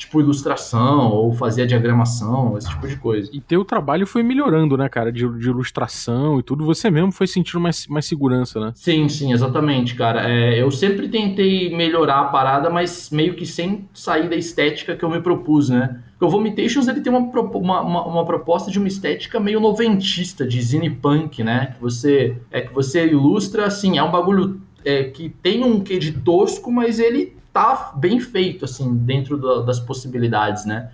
Tipo 0.00 0.18
ilustração 0.18 1.12
ou 1.12 1.32
fazer 1.32 1.62
a 1.62 1.66
diagramação, 1.66 2.56
esse 2.56 2.68
tipo 2.70 2.88
de 2.88 2.96
coisa. 2.96 3.30
E 3.32 3.40
teu 3.40 3.64
trabalho 3.64 4.06
foi 4.06 4.22
melhorando, 4.22 4.76
né, 4.76 4.88
cara, 4.88 5.12
de, 5.12 5.28
de 5.38 5.48
ilustração 5.48 6.40
e 6.40 6.42
tudo. 6.42 6.64
Você 6.64 6.90
mesmo 6.90 7.12
foi 7.12 7.26
sentindo 7.26 7.60
mais, 7.60 7.86
mais 7.86 8.06
segurança, 8.06 8.58
né? 8.58 8.72
Sim, 8.74 9.08
sim, 9.10 9.32
exatamente, 9.32 9.94
cara. 9.94 10.28
É, 10.28 10.60
eu 10.60 10.70
sempre 10.70 11.06
tentei 11.08 11.76
melhorar 11.76 12.20
a 12.20 12.24
parada, 12.24 12.70
mas 12.70 13.10
meio 13.10 13.34
que 13.34 13.44
sem 13.44 13.86
sair 13.92 14.28
da 14.28 14.36
estética 14.36 14.96
que 14.96 15.04
eu 15.04 15.10
me 15.10 15.20
propus, 15.20 15.68
né? 15.68 16.00
Porque 16.12 16.24
o 16.24 16.30
Vomitations 16.30 16.88
ele 16.88 17.02
tem 17.02 17.12
uma, 17.12 17.20
uma, 17.20 17.80
uma, 17.82 18.06
uma, 18.06 18.24
proposta 18.24 18.70
de 18.70 18.78
uma 18.78 18.88
estética 18.88 19.38
meio 19.38 19.60
noventista, 19.60 20.46
de 20.46 20.60
zine 20.62 20.88
punk, 20.88 21.44
né? 21.44 21.74
Que 21.74 21.80
você, 21.80 22.36
é, 22.50 22.62
que 22.62 22.72
você 22.72 23.06
ilustra, 23.06 23.66
assim, 23.66 23.98
é 23.98 24.02
um 24.02 24.10
bagulho 24.10 24.60
é, 24.82 25.04
que 25.04 25.28
tem 25.28 25.62
um 25.62 25.80
quê 25.80 25.98
de 25.98 26.12
tosco, 26.12 26.72
mas 26.72 26.98
ele 26.98 27.38
tá 27.52 27.92
bem 27.96 28.20
feito, 28.20 28.64
assim, 28.64 28.94
dentro 28.96 29.64
das 29.64 29.80
possibilidades, 29.80 30.64
né? 30.64 30.90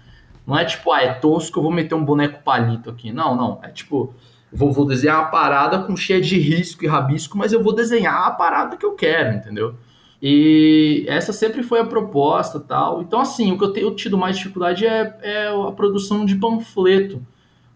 Não 0.46 0.56
é 0.56 0.64
tipo, 0.64 0.92
ah, 0.92 1.02
é 1.02 1.12
tosco, 1.14 1.58
eu 1.58 1.62
vou 1.62 1.72
meter 1.72 1.94
um 1.94 2.04
boneco 2.04 2.42
palito 2.42 2.88
aqui. 2.88 3.12
Não, 3.12 3.34
não. 3.34 3.58
É 3.62 3.68
tipo, 3.68 4.14
vou, 4.52 4.72
vou 4.72 4.86
desenhar 4.86 5.20
a 5.20 5.24
parada 5.24 5.80
com 5.80 5.96
cheia 5.96 6.20
de 6.20 6.38
risco 6.38 6.84
e 6.84 6.86
rabisco, 6.86 7.36
mas 7.36 7.52
eu 7.52 7.62
vou 7.62 7.74
desenhar 7.74 8.26
a 8.26 8.30
parada 8.30 8.76
que 8.76 8.86
eu 8.86 8.92
quero, 8.92 9.36
entendeu? 9.36 9.74
E 10.22 11.04
essa 11.08 11.32
sempre 11.32 11.62
foi 11.62 11.80
a 11.80 11.84
proposta 11.84 12.60
tal. 12.60 13.02
Então, 13.02 13.20
assim, 13.20 13.52
o 13.52 13.58
que 13.58 13.64
eu 13.64 13.72
tenho 13.72 13.94
tido 13.94 14.16
mais 14.16 14.36
dificuldade 14.38 14.86
é, 14.86 15.18
é 15.22 15.48
a 15.48 15.72
produção 15.72 16.24
de 16.24 16.36
panfleto 16.36 17.20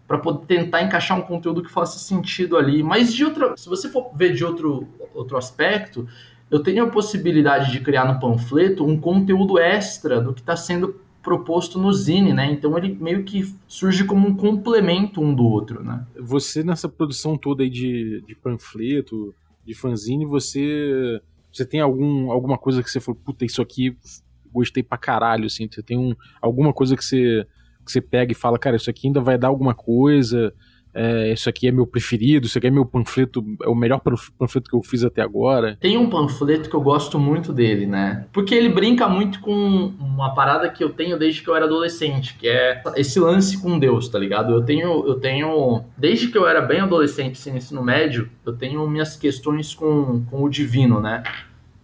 para 0.07 0.17
poder 0.17 0.45
tentar 0.45 0.81
encaixar 0.81 1.17
um 1.17 1.21
conteúdo 1.21 1.61
que 1.61 1.71
faça 1.71 1.99
sentido 1.99 2.57
ali. 2.57 2.81
Mas 2.83 3.13
de 3.13 3.23
outra, 3.23 3.55
se 3.55 3.69
você 3.69 3.87
for 3.89 4.11
ver 4.15 4.33
de 4.33 4.43
outro, 4.43 4.87
outro 5.13 5.37
aspecto, 5.37 6.07
eu 6.51 6.61
tenho 6.61 6.83
a 6.83 6.89
possibilidade 6.89 7.71
de 7.71 7.79
criar 7.79 8.05
no 8.05 8.19
panfleto 8.19 8.85
um 8.85 8.99
conteúdo 8.99 9.57
extra 9.57 10.19
do 10.19 10.33
que 10.33 10.41
está 10.41 10.55
sendo 10.55 10.99
proposto 11.23 11.79
no 11.79 11.93
Zine, 11.93 12.33
né? 12.33 12.51
Então 12.51 12.77
ele 12.77 12.97
meio 12.99 13.23
que 13.23 13.55
surge 13.67 14.03
como 14.03 14.27
um 14.27 14.35
complemento 14.35 15.21
um 15.21 15.33
do 15.33 15.45
outro, 15.45 15.81
né? 15.83 16.05
Você 16.19 16.61
nessa 16.63 16.89
produção 16.89 17.37
toda 17.37 17.63
aí 17.63 17.69
de, 17.69 18.21
de 18.27 18.35
panfleto, 18.35 19.33
de 19.65 19.73
fanzine, 19.73 20.25
você 20.25 21.21
você 21.53 21.65
tem 21.65 21.79
algum, 21.79 22.31
alguma 22.31 22.57
coisa 22.57 22.81
que 22.81 22.89
você 22.89 22.99
falou, 22.99 23.19
puta, 23.23 23.45
isso 23.45 23.61
aqui 23.61 23.95
gostei 24.51 24.83
pra 24.83 24.97
caralho, 24.97 25.45
assim, 25.45 25.67
você 25.69 25.83
tem 25.83 25.97
um, 25.97 26.15
alguma 26.41 26.73
coisa 26.73 26.95
que 26.95 27.03
você, 27.03 27.45
que 27.85 27.91
você 27.91 28.01
pega 28.01 28.31
e 28.31 28.35
fala, 28.35 28.57
cara, 28.57 28.75
isso 28.75 28.89
aqui 28.89 29.07
ainda 29.07 29.21
vai 29.21 29.37
dar 29.37 29.49
alguma 29.49 29.73
coisa, 29.73 30.53
é, 30.93 31.31
isso 31.31 31.49
aqui 31.49 31.67
é 31.67 31.71
meu 31.71 31.87
preferido, 31.87 32.45
isso 32.45 32.57
aqui 32.57 32.67
é 32.67 32.71
meu 32.71 32.85
panfleto, 32.85 33.43
é 33.63 33.69
o 33.69 33.75
melhor 33.75 33.99
panfleto 33.99 34.69
que 34.69 34.75
eu 34.75 34.81
fiz 34.81 35.03
até 35.03 35.21
agora. 35.21 35.77
Tem 35.79 35.97
um 35.97 36.09
panfleto 36.09 36.69
que 36.69 36.75
eu 36.75 36.81
gosto 36.81 37.19
muito 37.19 37.53
dele, 37.53 37.85
né? 37.85 38.25
Porque 38.31 38.53
ele 38.53 38.69
brinca 38.69 39.07
muito 39.07 39.39
com 39.39 39.93
uma 39.99 40.33
parada 40.33 40.69
que 40.69 40.83
eu 40.83 40.89
tenho 40.89 41.17
desde 41.17 41.41
que 41.41 41.49
eu 41.49 41.55
era 41.55 41.65
adolescente, 41.65 42.35
que 42.37 42.47
é 42.47 42.81
esse 42.95 43.19
lance 43.19 43.61
com 43.61 43.79
Deus, 43.79 44.09
tá 44.09 44.19
ligado? 44.19 44.53
Eu 44.53 44.63
tenho, 44.63 45.07
eu 45.07 45.15
tenho, 45.15 45.83
desde 45.97 46.27
que 46.27 46.37
eu 46.37 46.47
era 46.47 46.61
bem 46.61 46.81
adolescente, 46.81 47.33
assim, 47.33 47.55
ensino 47.55 47.83
médio, 47.83 48.29
eu 48.45 48.53
tenho 48.53 48.87
minhas 48.87 49.15
questões 49.15 49.73
com, 49.73 50.23
com 50.29 50.43
o 50.43 50.49
divino, 50.49 50.99
né? 50.99 51.23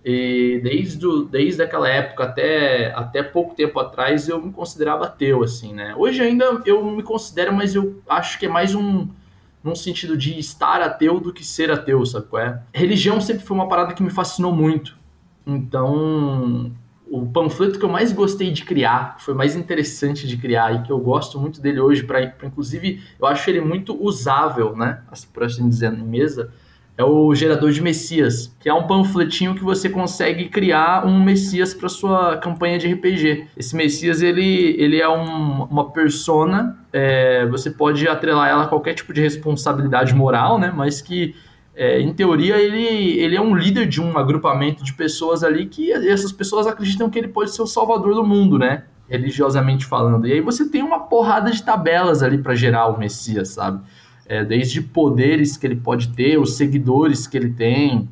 E 0.10 0.62
desde, 0.64 1.00
do, 1.00 1.26
desde 1.26 1.62
aquela 1.62 1.90
época 1.90 2.24
até, 2.24 2.94
até 2.94 3.22
pouco 3.22 3.54
tempo 3.54 3.78
atrás 3.78 4.30
eu 4.30 4.42
me 4.42 4.54
considerava 4.54 5.04
ateu, 5.04 5.44
assim, 5.44 5.74
né? 5.74 5.94
Hoje 5.98 6.22
ainda 6.22 6.62
eu 6.66 6.82
me 6.90 7.04
considero, 7.04 7.52
mas 7.52 7.76
eu 7.76 8.02
acho 8.08 8.40
que 8.40 8.46
é 8.46 8.50
mais 8.50 8.74
um 8.74 9.10
num 9.62 9.76
sentido 9.76 10.16
de 10.16 10.40
estar 10.40 10.82
ateu 10.82 11.20
do 11.20 11.34
que 11.34 11.44
ser 11.44 11.70
ateu, 11.70 12.06
sabe 12.06 12.28
qual 12.28 12.42
é? 12.42 12.62
Religião 12.74 13.20
sempre 13.20 13.44
foi 13.44 13.58
uma 13.58 13.68
parada 13.68 13.94
que 13.94 14.02
me 14.02 14.10
fascinou 14.10 14.54
muito. 14.54 14.98
Então, 15.46 16.72
o 17.12 17.26
panfleto 17.26 17.78
que 17.78 17.84
eu 17.84 17.90
mais 17.90 18.14
gostei 18.14 18.50
de 18.50 18.64
criar, 18.64 19.18
que 19.18 19.24
foi 19.24 19.34
mais 19.34 19.58
interessante 19.58 20.26
de 20.26 20.38
criar 20.38 20.74
e 20.74 20.84
que 20.84 20.92
eu 20.92 21.00
gosto 21.00 21.38
muito 21.38 21.60
dele 21.60 21.82
hoje, 21.82 22.04
para 22.04 22.34
inclusive 22.46 23.04
eu 23.20 23.28
acho 23.28 23.50
ele 23.50 23.60
muito 23.60 23.94
usável, 24.02 24.74
né? 24.74 25.02
Por 25.34 25.44
assim 25.44 25.68
dizer, 25.68 25.92
em 25.92 26.02
mesa 26.02 26.50
é 26.98 27.04
o 27.04 27.34
gerador 27.36 27.72
de 27.72 27.80
Messias, 27.80 28.52
que 28.60 28.68
é 28.68 28.74
um 28.74 28.88
panfletinho 28.88 29.54
que 29.54 29.64
você 29.64 29.88
consegue 29.88 30.50
criar 30.50 31.06
um 31.06 31.24
Messias 31.24 31.72
para 31.72 31.88
sua 31.88 32.38
campanha 32.38 32.80
de 32.80 32.92
RPG. 32.92 33.50
Esse 33.56 33.76
Messias 33.76 34.24
ele, 34.24 34.76
ele 34.80 35.00
é 35.00 35.08
um, 35.08 35.66
uma 35.66 35.92
persona, 35.92 36.76
é, 36.92 37.46
você 37.46 37.70
pode 37.70 38.08
atrelar 38.08 38.50
ela 38.50 38.64
a 38.64 38.68
qualquer 38.68 38.96
tipo 38.96 39.14
de 39.14 39.22
responsabilidade 39.22 40.16
moral, 40.16 40.58
né? 40.58 40.74
Mas 40.76 41.00
que 41.00 41.36
é, 41.76 42.02
em 42.02 42.12
teoria, 42.12 42.58
ele, 42.58 43.20
ele 43.20 43.36
é 43.36 43.42
um 43.42 43.56
líder 43.56 43.86
de 43.86 44.02
um 44.02 44.18
agrupamento 44.18 44.84
de 44.84 44.94
pessoas 44.94 45.44
ali 45.44 45.68
que 45.68 45.92
essas 45.92 46.32
pessoas 46.32 46.66
acreditam 46.66 47.12
que 47.12 47.20
ele 47.20 47.28
pode 47.28 47.52
ser 47.52 47.62
o 47.62 47.68
salvador 47.68 48.16
do 48.16 48.26
mundo, 48.26 48.58
né? 48.58 48.86
Religiosamente 49.08 49.86
falando. 49.86 50.26
E 50.26 50.34
aí 50.34 50.42
você 50.42 50.68
tem 50.68 50.82
uma 50.82 51.02
porrada 51.02 51.52
de 51.52 51.62
tabelas 51.62 52.24
ali 52.24 52.40
para 52.40 52.56
gerar 52.56 52.88
o 52.88 52.98
Messias, 52.98 53.50
sabe? 53.50 53.82
É, 54.28 54.44
desde 54.44 54.82
poderes 54.82 55.56
que 55.56 55.66
ele 55.66 55.78
pode 55.78 56.10
ter, 56.10 56.38
os 56.38 56.58
seguidores 56.58 57.26
que 57.26 57.38
ele 57.38 57.54
tem, 57.54 58.10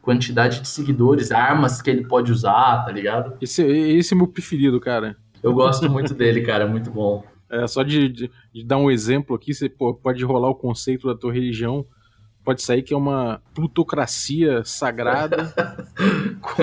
quantidade 0.00 0.60
de 0.60 0.68
seguidores, 0.68 1.32
armas 1.32 1.82
que 1.82 1.90
ele 1.90 2.06
pode 2.06 2.30
usar, 2.30 2.84
tá 2.84 2.92
ligado? 2.92 3.36
Esse, 3.40 3.62
esse 3.62 4.14
é 4.14 4.16
meu 4.16 4.28
preferido, 4.28 4.78
cara. 4.78 5.16
Eu 5.42 5.52
gosto 5.52 5.90
muito 5.90 6.14
dele, 6.14 6.42
cara, 6.42 6.66
muito 6.66 6.90
bom. 6.90 7.24
É, 7.50 7.66
só 7.66 7.82
de, 7.82 8.08
de, 8.08 8.30
de, 8.52 8.64
dar 8.64 8.76
um 8.76 8.90
exemplo 8.90 9.34
aqui, 9.34 9.52
você 9.52 9.68
pô, 9.68 9.94
pode 9.94 10.24
rolar 10.24 10.48
o 10.48 10.54
conceito 10.54 11.06
da 11.06 11.14
tua 11.14 11.32
religião 11.32 11.86
pode 12.46 12.62
sair 12.62 12.82
que 12.82 12.94
é 12.94 12.96
uma 12.96 13.42
plutocracia 13.52 14.64
sagrada 14.64 15.52
com, 16.40 16.62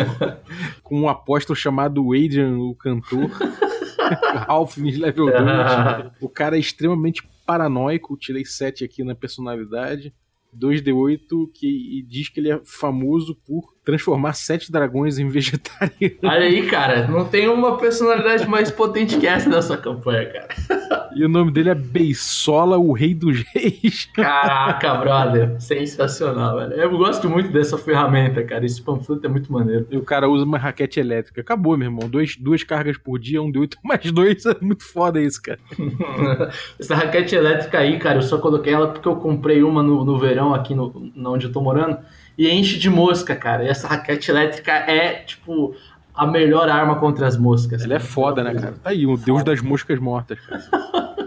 com, 0.82 1.02
um 1.02 1.10
apóstolo 1.10 1.58
chamado 1.58 2.14
Adrian, 2.14 2.58
o 2.58 2.74
cantor. 2.74 3.30
Ralph 4.48 4.78
level 4.78 5.26
2. 5.26 6.12
o 6.22 6.30
cara 6.30 6.56
é 6.56 6.60
extremamente 6.60 7.28
paranoico. 7.46 8.18
Tirei 8.18 8.46
7 8.46 8.84
aqui 8.84 9.04
na 9.04 9.16
personalidade. 9.16 10.14
2D8 10.56 11.52
que 11.54 12.06
diz 12.08 12.30
que 12.30 12.40
ele 12.40 12.52
é 12.52 12.62
famoso 12.64 13.36
por 13.36 13.73
transformar 13.84 14.34
sete 14.34 14.72
dragões 14.72 15.20
em 15.20 15.28
vegetarianos. 15.28 16.18
Olha 16.24 16.46
aí, 16.46 16.68
cara, 16.68 17.08
não 17.08 17.26
tem 17.26 17.48
uma 17.48 17.78
personalidade 17.78 18.48
mais 18.48 18.72
potente 18.72 19.18
que 19.18 19.28
essa 19.28 19.50
nessa 19.50 19.78
campanha, 19.78 20.26
cara. 20.26 21.04
E 21.16 21.24
o 21.24 21.30
nome 21.30 21.52
dele 21.52 21.70
é 21.70 21.76
Beisola, 21.76 22.78
o 22.78 22.92
Rei 22.92 23.14
dos 23.14 23.44
Reis. 23.54 24.10
Caraca, 24.14 24.96
brother, 24.96 25.62
sensacional, 25.62 26.58
velho. 26.58 26.74
Eu 26.74 26.98
gosto 26.98 27.30
muito 27.30 27.52
dessa 27.52 27.78
ferramenta, 27.78 28.44
cara. 28.44 28.66
Esse 28.66 28.82
panfleto 28.82 29.26
é 29.26 29.30
muito 29.30 29.52
maneiro. 29.52 29.86
E 29.92 29.98
o 29.98 30.02
cara 30.02 30.28
usa 30.28 30.44
uma 30.44 30.58
raquete 30.58 31.00
elétrica. 31.00 31.42
Acabou, 31.42 31.78
meu 31.78 31.88
irmão. 31.88 32.10
Dois, 32.10 32.36
duas 32.36 32.64
cargas 32.64 32.98
por 32.98 33.20
dia, 33.20 33.42
um 33.42 33.52
de 33.52 33.60
oito 33.60 33.78
mais 33.84 34.12
dois. 34.12 34.46
É 34.46 34.56
muito 34.62 34.84
foda 34.84 35.22
isso, 35.22 35.42
cara. 35.42 35.60
Essa 36.80 36.96
raquete 36.96 37.36
elétrica 37.36 37.80
aí, 37.80 38.00
cara, 38.00 38.18
eu 38.18 38.24
só 38.24 38.38
coloquei 38.40 38.74
ela 38.74 38.88
porque 38.88 39.08
eu 39.08 39.16
comprei 39.18 39.62
uma 39.62 39.84
no, 39.84 40.04
no 40.04 40.18
verão 40.18 40.54
aqui 40.54 40.74
no, 40.74 41.12
onde 41.26 41.46
eu 41.46 41.52
tô 41.52 41.62
morando 41.62 41.98
e 42.38 42.50
enche 42.50 42.78
de 42.78 42.90
mosca, 42.90 43.36
cara. 43.36 43.64
E 43.64 43.68
essa 43.68 43.88
raquete 43.88 44.32
elétrica 44.32 44.72
é, 44.72 45.24
tipo, 45.24 45.76
a 46.14 46.28
melhor 46.28 46.70
arma 46.70 47.00
contra 47.00 47.28
as 47.28 47.38
moscas. 47.38 47.84
Ela 47.84 47.96
é 47.96 48.00
foda, 48.00 48.44
né, 48.44 48.54
cara? 48.54 48.74
Tá 48.74 48.90
aí, 48.90 49.06
o 49.06 49.18
deus 49.18 49.44
das 49.44 49.62
moscas 49.62 50.00
mortas. 50.00 50.38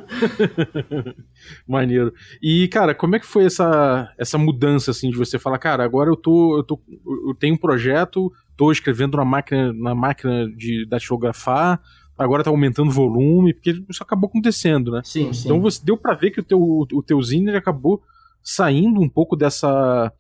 Maneiro. 1.67 2.13
E, 2.41 2.69
cara, 2.69 2.95
como 2.95 3.17
é 3.17 3.21
que 3.21 3.27
foi 3.27 3.45
essa, 3.45 4.13
essa 4.17 4.39
mudança, 4.39 4.91
assim, 4.91 5.11
de 5.11 5.17
você 5.17 5.39
falar, 5.39 5.59
cara, 5.59 5.85
agora 5.85 6.09
eu 6.11 6.17
tô, 6.17 6.59
eu 6.59 6.63
tô. 6.63 6.81
Eu 7.27 7.35
tenho 7.35 7.55
um 7.55 7.59
projeto, 7.59 8.33
tô 8.57 8.71
escrevendo 8.71 9.17
na 9.17 9.25
máquina, 9.25 9.73
na 9.73 9.95
máquina 9.95 10.49
de 10.57 10.87
datilografar, 10.87 11.81
agora 12.17 12.45
tá 12.45 12.51
aumentando 12.51 12.89
o 12.89 12.95
volume, 12.95 13.53
porque 13.53 13.83
isso 13.89 14.03
acabou 14.03 14.29
acontecendo, 14.29 14.93
né? 14.93 15.03
Sim, 15.05 15.33
sim. 15.33 15.49
Então 15.49 15.61
você 15.61 15.85
deu 15.85 15.97
para 15.97 16.15
ver 16.15 16.31
que 16.31 16.41
o 16.41 16.45
teu, 16.45 16.61
o 16.61 17.03
teu 17.03 17.21
zine 17.21 17.55
acabou 17.55 18.03
saindo 18.43 19.01
um 19.01 19.09
pouco 19.09 19.37
dessa 19.37 20.13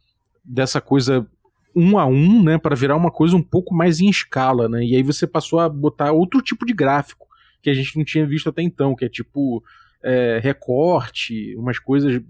dessa 0.46 0.80
coisa 0.80 1.26
um 1.74 1.98
a 1.98 2.06
um, 2.06 2.42
né, 2.42 2.56
para 2.56 2.74
virar 2.74 2.96
uma 2.96 3.10
coisa 3.10 3.36
um 3.36 3.42
pouco 3.42 3.74
mais 3.74 4.00
em 4.00 4.08
escala, 4.08 4.66
né? 4.66 4.82
E 4.82 4.96
aí 4.96 5.02
você 5.02 5.26
passou 5.26 5.60
a 5.60 5.68
botar 5.68 6.12
outro 6.12 6.40
tipo 6.40 6.64
de 6.64 6.72
gráfico 6.72 7.26
que 7.62 7.68
a 7.68 7.74
gente 7.74 7.96
não 7.98 8.04
tinha 8.04 8.26
visto 8.26 8.48
até 8.48 8.62
então, 8.62 8.94
que 8.94 9.04
é 9.04 9.08
tipo 9.08 9.62
é, 10.02 10.40
recorte, 10.42 11.54
umas 11.56 11.78
coisas, 11.78 12.22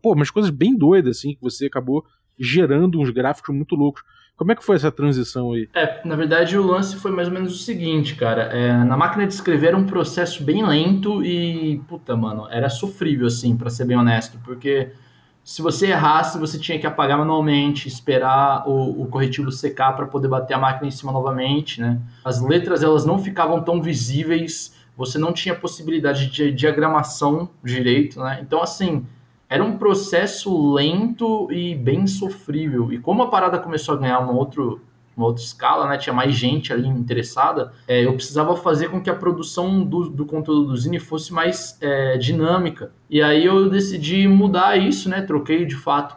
pô, 0.00 0.14
umas 0.14 0.30
coisas 0.30 0.50
bem 0.50 0.74
doidas 0.74 1.18
assim 1.18 1.34
que 1.34 1.42
você 1.42 1.66
acabou 1.66 2.04
gerando 2.38 2.98
uns 2.98 3.10
gráficos 3.10 3.54
muito 3.54 3.74
loucos. 3.74 4.02
Como 4.36 4.50
é 4.50 4.56
que 4.56 4.64
foi 4.64 4.76
essa 4.76 4.90
transição 4.90 5.52
aí? 5.52 5.68
É, 5.74 6.00
na 6.06 6.16
verdade 6.16 6.58
o 6.58 6.66
lance 6.66 6.96
foi 6.96 7.12
mais 7.12 7.28
ou 7.28 7.34
menos 7.34 7.54
o 7.54 7.62
seguinte, 7.62 8.16
cara. 8.16 8.44
É, 8.44 8.72
na 8.84 8.96
máquina 8.96 9.26
de 9.26 9.34
escrever 9.34 9.68
era 9.68 9.76
um 9.76 9.86
processo 9.86 10.42
bem 10.42 10.66
lento 10.66 11.22
e, 11.22 11.80
puta, 11.86 12.16
mano, 12.16 12.48
era 12.50 12.68
sofrível, 12.68 13.26
assim, 13.26 13.56
para 13.56 13.70
ser 13.70 13.84
bem 13.84 13.96
honesto, 13.96 14.38
porque 14.44 14.90
se 15.44 15.60
você 15.60 15.88
errasse, 15.88 16.38
você 16.38 16.58
tinha 16.58 16.78
que 16.78 16.86
apagar 16.86 17.18
manualmente, 17.18 17.86
esperar 17.86 18.66
o, 18.66 19.02
o 19.02 19.06
corretivo 19.06 19.52
secar 19.52 19.94
para 19.94 20.06
poder 20.06 20.26
bater 20.26 20.54
a 20.54 20.58
máquina 20.58 20.88
em 20.88 20.90
cima 20.90 21.12
novamente, 21.12 21.82
né? 21.82 22.00
As 22.24 22.40
letras 22.40 22.82
elas 22.82 23.04
não 23.04 23.18
ficavam 23.18 23.62
tão 23.62 23.82
visíveis, 23.82 24.74
você 24.96 25.18
não 25.18 25.34
tinha 25.34 25.54
possibilidade 25.54 26.30
de 26.30 26.50
diagramação 26.50 27.50
direito, 27.62 28.20
né? 28.20 28.38
Então 28.40 28.62
assim, 28.62 29.04
era 29.46 29.62
um 29.62 29.76
processo 29.76 30.72
lento 30.72 31.52
e 31.52 31.74
bem 31.74 32.06
sofrível. 32.06 32.90
E 32.90 32.98
como 32.98 33.22
a 33.22 33.28
parada 33.28 33.58
começou 33.58 33.94
a 33.94 33.98
ganhar 33.98 34.20
um 34.20 34.34
outro 34.34 34.80
uma 35.16 35.26
outra 35.26 35.42
escala, 35.42 35.88
né? 35.88 35.96
Tinha 35.96 36.12
mais 36.12 36.34
gente 36.34 36.72
ali 36.72 36.88
interessada. 36.88 37.72
É, 37.86 38.04
eu 38.04 38.14
precisava 38.14 38.56
fazer 38.56 38.88
com 38.88 39.00
que 39.00 39.08
a 39.08 39.14
produção 39.14 39.84
do, 39.84 40.08
do 40.08 40.26
conteúdo 40.26 40.66
do 40.66 40.76
Zine 40.76 40.98
fosse 40.98 41.32
mais 41.32 41.78
é, 41.80 42.16
dinâmica. 42.18 42.92
E 43.08 43.22
aí 43.22 43.44
eu 43.44 43.70
decidi 43.70 44.26
mudar 44.26 44.76
isso, 44.76 45.08
né? 45.08 45.22
Troquei 45.22 45.64
de 45.64 45.76
fato 45.76 46.16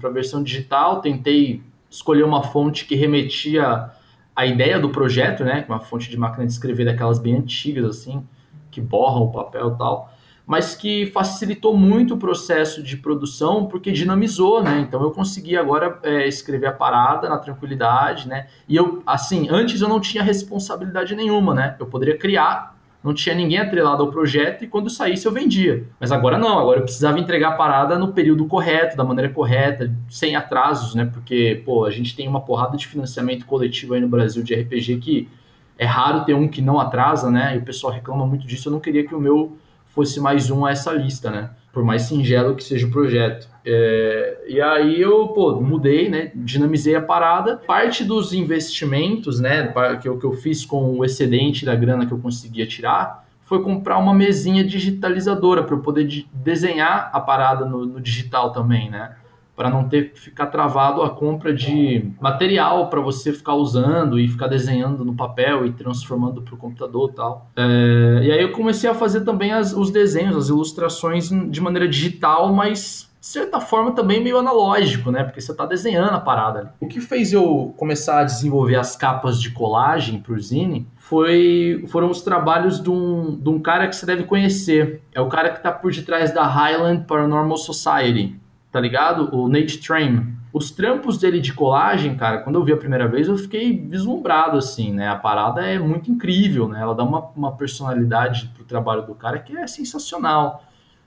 para 0.00 0.08
a 0.08 0.12
versão 0.12 0.42
digital, 0.42 1.00
tentei 1.00 1.62
escolher 1.90 2.24
uma 2.24 2.42
fonte 2.42 2.84
que 2.84 2.94
remetia 2.94 3.90
à 4.36 4.46
ideia 4.46 4.78
do 4.78 4.90
projeto, 4.90 5.42
né? 5.44 5.64
Uma 5.68 5.80
fonte 5.80 6.10
de 6.10 6.16
máquina 6.16 6.46
de 6.46 6.52
escrever 6.52 6.84
daquelas 6.84 7.18
bem 7.18 7.36
antigas, 7.36 7.84
assim, 7.84 8.22
que 8.70 8.80
borram 8.80 9.22
o 9.22 9.32
papel 9.32 9.72
e 9.74 9.78
tal 9.78 10.17
mas 10.48 10.74
que 10.74 11.04
facilitou 11.08 11.76
muito 11.76 12.14
o 12.14 12.16
processo 12.16 12.82
de 12.82 12.96
produção 12.96 13.66
porque 13.66 13.92
dinamizou, 13.92 14.62
né? 14.62 14.80
Então 14.80 15.02
eu 15.02 15.10
consegui 15.10 15.58
agora 15.58 15.98
é, 16.02 16.26
escrever 16.26 16.68
a 16.68 16.72
parada 16.72 17.28
na 17.28 17.36
tranquilidade, 17.36 18.26
né? 18.26 18.46
E 18.66 18.74
eu, 18.74 19.02
assim, 19.06 19.46
antes 19.50 19.82
eu 19.82 19.88
não 19.90 20.00
tinha 20.00 20.22
responsabilidade 20.22 21.14
nenhuma, 21.14 21.52
né? 21.52 21.76
Eu 21.78 21.84
poderia 21.84 22.16
criar, 22.16 22.74
não 23.04 23.12
tinha 23.12 23.34
ninguém 23.34 23.58
atrelado 23.58 24.02
ao 24.02 24.10
projeto 24.10 24.64
e 24.64 24.66
quando 24.66 24.88
saísse 24.88 25.26
eu 25.26 25.32
vendia. 25.32 25.84
Mas 26.00 26.10
agora 26.10 26.38
não, 26.38 26.58
agora 26.58 26.78
eu 26.78 26.84
precisava 26.84 27.20
entregar 27.20 27.50
a 27.50 27.56
parada 27.56 27.98
no 27.98 28.14
período 28.14 28.46
correto, 28.46 28.96
da 28.96 29.04
maneira 29.04 29.30
correta, 29.30 29.94
sem 30.08 30.34
atrasos, 30.34 30.94
né? 30.94 31.04
Porque, 31.12 31.60
pô, 31.62 31.84
a 31.84 31.90
gente 31.90 32.16
tem 32.16 32.26
uma 32.26 32.40
porrada 32.40 32.74
de 32.74 32.86
financiamento 32.86 33.44
coletivo 33.44 33.92
aí 33.92 34.00
no 34.00 34.08
Brasil 34.08 34.42
de 34.42 34.54
RPG 34.54 34.96
que 34.96 35.28
é 35.76 35.84
raro 35.84 36.24
ter 36.24 36.32
um 36.32 36.48
que 36.48 36.62
não 36.62 36.80
atrasa, 36.80 37.30
né? 37.30 37.54
E 37.54 37.58
o 37.58 37.62
pessoal 37.62 37.92
reclama 37.92 38.26
muito 38.26 38.46
disso. 38.46 38.70
Eu 38.70 38.72
não 38.72 38.80
queria 38.80 39.06
que 39.06 39.14
o 39.14 39.20
meu 39.20 39.58
fosse 39.98 40.20
mais 40.20 40.48
um 40.48 40.64
a 40.64 40.70
essa 40.70 40.92
lista, 40.92 41.28
né? 41.28 41.50
Por 41.72 41.82
mais 41.82 42.02
singelo 42.02 42.54
que 42.54 42.62
seja 42.62 42.86
o 42.86 42.90
projeto. 42.90 43.48
É, 43.66 44.44
e 44.48 44.60
aí 44.60 45.00
eu, 45.00 45.26
pô, 45.28 45.60
mudei, 45.60 46.08
né? 46.08 46.30
Dinamizei 46.36 46.94
a 46.94 47.02
parada. 47.02 47.56
Parte 47.66 48.04
dos 48.04 48.32
investimentos, 48.32 49.40
né? 49.40 49.74
Que 50.00 50.08
eu, 50.08 50.16
que 50.16 50.24
eu 50.24 50.34
fiz 50.34 50.64
com 50.64 50.96
o 50.98 51.04
excedente 51.04 51.66
da 51.66 51.74
grana 51.74 52.06
que 52.06 52.12
eu 52.12 52.18
conseguia 52.18 52.64
tirar, 52.64 53.26
foi 53.44 53.60
comprar 53.60 53.98
uma 53.98 54.14
mesinha 54.14 54.62
digitalizadora 54.62 55.64
para 55.64 55.74
eu 55.74 55.80
poder 55.80 56.06
de 56.06 56.28
desenhar 56.32 57.10
a 57.12 57.18
parada 57.18 57.64
no, 57.64 57.84
no 57.84 58.00
digital 58.00 58.52
também, 58.52 58.88
né? 58.88 59.16
Para 59.58 59.68
não 59.68 59.88
ter 59.88 60.12
que 60.12 60.20
ficar 60.20 60.46
travado 60.46 61.02
a 61.02 61.10
compra 61.10 61.52
de 61.52 62.12
material 62.20 62.88
para 62.88 63.00
você 63.00 63.32
ficar 63.32 63.54
usando 63.54 64.16
e 64.16 64.28
ficar 64.28 64.46
desenhando 64.46 65.04
no 65.04 65.16
papel 65.16 65.66
e 65.66 65.72
transformando 65.72 66.40
para 66.40 66.54
o 66.54 66.56
computador 66.56 67.10
e 67.10 67.14
tal. 67.16 67.50
É, 67.56 68.20
e 68.22 68.30
aí 68.30 68.40
eu 68.40 68.52
comecei 68.52 68.88
a 68.88 68.94
fazer 68.94 69.22
também 69.22 69.50
as, 69.52 69.72
os 69.72 69.90
desenhos, 69.90 70.36
as 70.36 70.48
ilustrações 70.48 71.28
de 71.28 71.60
maneira 71.60 71.88
digital, 71.88 72.52
mas 72.52 73.10
de 73.20 73.26
certa 73.26 73.60
forma 73.60 73.90
também 73.90 74.22
meio 74.22 74.38
analógico, 74.38 75.10
né? 75.10 75.24
Porque 75.24 75.40
você 75.40 75.50
está 75.50 75.66
desenhando 75.66 76.14
a 76.14 76.20
parada 76.20 76.60
ali. 76.60 76.68
O 76.80 76.86
que 76.86 77.00
fez 77.00 77.32
eu 77.32 77.74
começar 77.76 78.20
a 78.20 78.24
desenvolver 78.24 78.76
as 78.76 78.94
capas 78.94 79.42
de 79.42 79.50
colagem 79.50 80.20
para 80.20 80.34
o 80.34 80.40
Zine 80.40 80.86
foi, 80.98 81.84
foram 81.88 82.10
os 82.10 82.22
trabalhos 82.22 82.80
de 82.80 82.90
um, 82.90 83.34
de 83.34 83.48
um 83.48 83.58
cara 83.58 83.88
que 83.88 83.96
você 83.96 84.06
deve 84.06 84.22
conhecer. 84.22 85.02
É 85.12 85.20
o 85.20 85.28
cara 85.28 85.50
que 85.50 85.56
está 85.56 85.72
por 85.72 85.90
detrás 85.90 86.32
da 86.32 86.46
Highland 86.46 87.06
Paranormal 87.08 87.56
Society 87.56 88.38
tá 88.70 88.80
ligado? 88.80 89.34
O 89.34 89.48
Nate 89.48 89.78
Train. 89.78 90.36
Os 90.52 90.70
trampos 90.70 91.18
dele 91.18 91.40
de 91.40 91.52
colagem, 91.52 92.16
cara, 92.16 92.38
quando 92.38 92.56
eu 92.56 92.64
vi 92.64 92.72
a 92.72 92.76
primeira 92.76 93.06
vez, 93.06 93.28
eu 93.28 93.36
fiquei 93.36 93.78
vislumbrado, 93.78 94.56
assim, 94.56 94.92
né? 94.92 95.08
A 95.08 95.16
parada 95.16 95.60
é 95.60 95.78
muito 95.78 96.10
incrível, 96.10 96.68
né? 96.68 96.80
Ela 96.80 96.94
dá 96.94 97.04
uma, 97.04 97.20
uma 97.36 97.52
personalidade 97.52 98.50
pro 98.54 98.64
trabalho 98.64 99.02
do 99.02 99.14
cara 99.14 99.38
que 99.38 99.56
é 99.56 99.66
sensacional. 99.66 100.64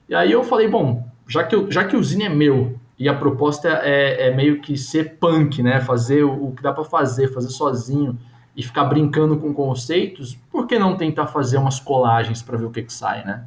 E 0.08 0.14
aí 0.14 0.30
eu 0.30 0.44
falei, 0.44 0.68
bom, 0.68 1.06
já 1.26 1.42
que, 1.42 1.54
eu, 1.54 1.70
já 1.70 1.84
que 1.84 1.96
o 1.96 2.02
Zine 2.02 2.24
é 2.24 2.28
meu 2.28 2.78
e 2.98 3.08
a 3.08 3.14
proposta 3.14 3.68
é, 3.68 4.28
é 4.28 4.34
meio 4.34 4.60
que 4.60 4.76
ser 4.76 5.16
punk, 5.18 5.62
né? 5.62 5.80
Fazer 5.80 6.22
o, 6.22 6.48
o 6.48 6.52
que 6.52 6.62
dá 6.62 6.72
para 6.72 6.84
fazer, 6.84 7.28
fazer 7.32 7.50
sozinho 7.50 8.16
e 8.56 8.62
ficar 8.62 8.84
brincando 8.84 9.36
com 9.38 9.52
conceitos, 9.52 10.38
por 10.50 10.66
que 10.66 10.78
não 10.78 10.96
tentar 10.96 11.26
fazer 11.26 11.56
umas 11.56 11.80
colagens 11.80 12.42
para 12.42 12.58
ver 12.58 12.66
o 12.66 12.70
que, 12.70 12.82
que 12.82 12.92
sai, 12.92 13.24
né? 13.24 13.44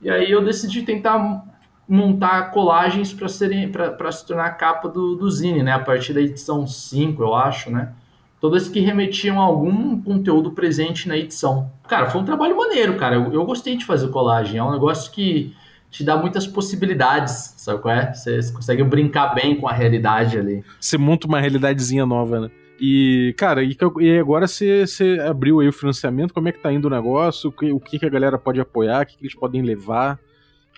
E 0.00 0.08
aí 0.08 0.30
eu 0.30 0.44
decidi 0.44 0.82
tentar 0.82 1.44
montar 1.88 2.50
colagens 2.50 3.12
para 3.12 3.28
serem 3.28 3.70
para 3.70 4.10
se 4.12 4.26
tornar 4.26 4.46
a 4.46 4.50
capa 4.50 4.88
do, 4.88 5.14
do 5.14 5.30
Zine, 5.30 5.62
né? 5.62 5.72
A 5.72 5.78
partir 5.78 6.12
da 6.12 6.20
edição 6.20 6.66
5, 6.66 7.22
eu 7.22 7.34
acho, 7.34 7.70
né? 7.70 7.92
Todas 8.40 8.68
que 8.68 8.80
remetiam 8.80 9.40
a 9.40 9.44
algum 9.44 10.00
conteúdo 10.00 10.50
presente 10.50 11.08
na 11.08 11.16
edição. 11.16 11.70
Cara, 11.88 12.10
foi 12.10 12.20
um 12.20 12.24
trabalho 12.24 12.56
maneiro, 12.56 12.96
cara. 12.96 13.16
Eu, 13.16 13.32
eu 13.32 13.44
gostei 13.44 13.76
de 13.76 13.84
fazer 13.84 14.08
colagem. 14.08 14.58
É 14.58 14.62
um 14.62 14.72
negócio 14.72 15.10
que 15.10 15.54
te 15.90 16.02
dá 16.02 16.16
muitas 16.16 16.46
possibilidades, 16.46 17.54
sabe 17.56 17.80
qual 17.80 17.94
é? 17.94 18.12
Você 18.12 18.40
consegue 18.52 18.82
brincar 18.82 19.34
bem 19.34 19.54
com 19.54 19.68
a 19.68 19.72
realidade 19.72 20.36
ali. 20.36 20.64
Você 20.80 20.98
monta 20.98 21.26
uma 21.26 21.40
realidadezinha 21.40 22.04
nova, 22.04 22.40
né? 22.40 22.50
E, 22.80 23.32
cara, 23.38 23.62
e, 23.62 23.76
agora 24.18 24.48
você, 24.48 24.84
abriu 25.24 25.60
aí 25.60 25.68
o 25.68 25.72
financiamento, 25.72 26.34
como 26.34 26.48
é 26.48 26.52
que 26.52 26.58
tá 26.58 26.72
indo 26.72 26.86
o 26.86 26.90
negócio? 26.90 27.50
O 27.50 27.52
que, 27.52 27.72
o 27.72 27.78
que 27.78 28.04
a 28.04 28.10
galera 28.10 28.36
pode 28.36 28.60
apoiar? 28.60 29.02
O 29.02 29.06
que 29.06 29.16
eles 29.20 29.34
podem 29.34 29.62
levar? 29.62 30.18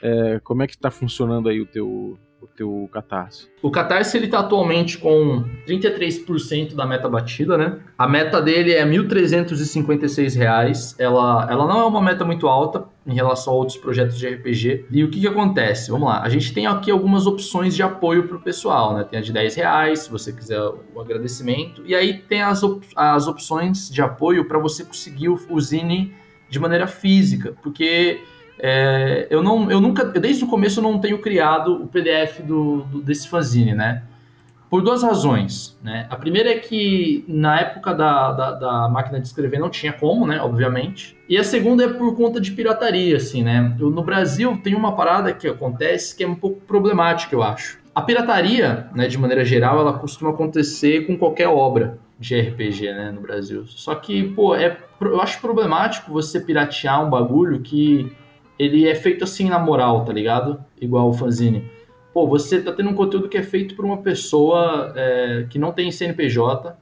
É, 0.02 0.40
como 0.42 0.62
é 0.62 0.66
que 0.66 0.76
tá 0.76 0.90
funcionando 0.90 1.48
aí 1.48 1.60
o 1.60 1.66
teu, 1.66 2.18
o 2.40 2.46
teu 2.54 2.88
Catarse? 2.92 3.48
O 3.62 3.70
Catarse 3.70 4.16
ele 4.16 4.28
tá 4.28 4.40
atualmente 4.40 4.98
com 4.98 5.44
33% 5.66 6.74
da 6.74 6.86
meta 6.86 7.08
batida, 7.08 7.56
né? 7.56 7.80
A 7.96 8.06
meta 8.06 8.40
dele 8.40 8.72
é 8.72 8.84
R$ 8.84 8.90
1.356. 8.98 10.96
Ela, 10.98 11.46
ela 11.50 11.66
não 11.66 11.80
é 11.80 11.86
uma 11.86 12.02
meta 12.02 12.24
muito 12.24 12.46
alta 12.46 12.84
em 13.06 13.14
relação 13.14 13.52
a 13.52 13.56
outros 13.56 13.78
projetos 13.78 14.18
de 14.18 14.28
RPG. 14.28 14.86
E 14.90 15.04
o 15.04 15.10
que 15.10 15.20
que 15.20 15.28
acontece? 15.28 15.90
Vamos 15.90 16.08
lá. 16.08 16.22
A 16.22 16.28
gente 16.28 16.52
tem 16.52 16.66
aqui 16.66 16.90
algumas 16.90 17.26
opções 17.26 17.74
de 17.74 17.82
apoio 17.82 18.26
pro 18.26 18.40
pessoal, 18.40 18.94
né? 18.94 19.04
Tem 19.04 19.18
a 19.18 19.22
de 19.22 19.32
10 19.32 19.54
reais, 19.54 20.00
se 20.00 20.10
você 20.10 20.32
quiser 20.32 20.60
o 20.60 21.00
agradecimento. 21.00 21.82
E 21.86 21.94
aí 21.94 22.18
tem 22.18 22.42
as, 22.42 22.62
op 22.62 22.86
as 22.94 23.26
opções 23.28 23.88
de 23.90 24.02
apoio 24.02 24.46
para 24.46 24.58
você 24.58 24.84
conseguir 24.84 25.28
o, 25.28 25.38
o 25.48 25.60
Zine 25.60 26.14
de 26.48 26.58
maneira 26.58 26.86
física, 26.86 27.56
porque 27.62 28.20
é, 28.58 29.26
eu, 29.30 29.42
não, 29.42 29.70
eu 29.70 29.80
nunca, 29.80 30.04
desde 30.04 30.44
o 30.44 30.48
começo, 30.48 30.80
eu 30.80 30.82
não 30.82 30.98
tenho 30.98 31.18
criado 31.18 31.84
o 31.84 31.86
PDF 31.86 32.40
do, 32.40 32.82
do, 32.84 33.00
desse 33.02 33.28
fanzine, 33.28 33.74
né? 33.74 34.02
Por 34.68 34.82
duas 34.82 35.02
razões, 35.02 35.78
né? 35.82 36.06
A 36.10 36.16
primeira 36.16 36.50
é 36.50 36.58
que 36.58 37.24
na 37.28 37.60
época 37.60 37.94
da, 37.94 38.32
da, 38.32 38.50
da, 38.52 38.88
máquina 38.88 39.20
de 39.20 39.26
escrever 39.26 39.60
não 39.60 39.70
tinha 39.70 39.92
como, 39.92 40.26
né? 40.26 40.40
Obviamente. 40.40 41.16
E 41.28 41.38
a 41.38 41.44
segunda 41.44 41.84
é 41.84 41.88
por 41.88 42.16
conta 42.16 42.40
de 42.40 42.50
pirataria, 42.50 43.16
assim, 43.16 43.44
né? 43.44 43.76
Eu, 43.78 43.90
no 43.90 44.02
Brasil 44.02 44.58
tem 44.62 44.74
uma 44.74 44.96
parada 44.96 45.32
que 45.32 45.46
acontece 45.46 46.16
que 46.16 46.24
é 46.24 46.28
um 46.28 46.34
pouco 46.34 46.60
problemática, 46.62 47.34
eu 47.34 47.42
acho. 47.42 47.78
A 47.94 48.02
pirataria, 48.02 48.88
né, 48.94 49.06
de 49.06 49.16
maneira 49.16 49.44
geral, 49.44 49.80
ela 49.80 49.94
costuma 49.94 50.30
acontecer 50.30 51.06
com 51.06 51.16
qualquer 51.16 51.48
obra 51.48 51.98
de 52.18 52.38
RPG, 52.38 52.92
né, 52.92 53.10
no 53.10 53.22
Brasil. 53.22 53.64
Só 53.66 53.94
que, 53.94 54.22
pô, 54.34 54.54
é, 54.54 54.76
eu 55.00 55.20
acho 55.20 55.40
problemático 55.40 56.12
você 56.12 56.38
piratear 56.40 57.02
um 57.02 57.08
bagulho 57.08 57.60
que 57.60 58.14
ele 58.58 58.88
é 58.88 58.94
feito 58.94 59.24
assim 59.24 59.48
na 59.48 59.58
moral, 59.58 60.04
tá 60.04 60.12
ligado? 60.12 60.58
Igual 60.80 61.08
o 61.08 61.12
fanzine. 61.12 61.70
Pô, 62.12 62.26
você 62.26 62.60
tá 62.60 62.72
tendo 62.72 62.90
um 62.90 62.94
conteúdo 62.94 63.28
que 63.28 63.36
é 63.36 63.42
feito 63.42 63.74
por 63.74 63.84
uma 63.84 63.98
pessoa 63.98 64.92
é, 64.96 65.46
que 65.50 65.58
não 65.58 65.72
tem 65.72 65.92
CNPJ, 65.92 66.76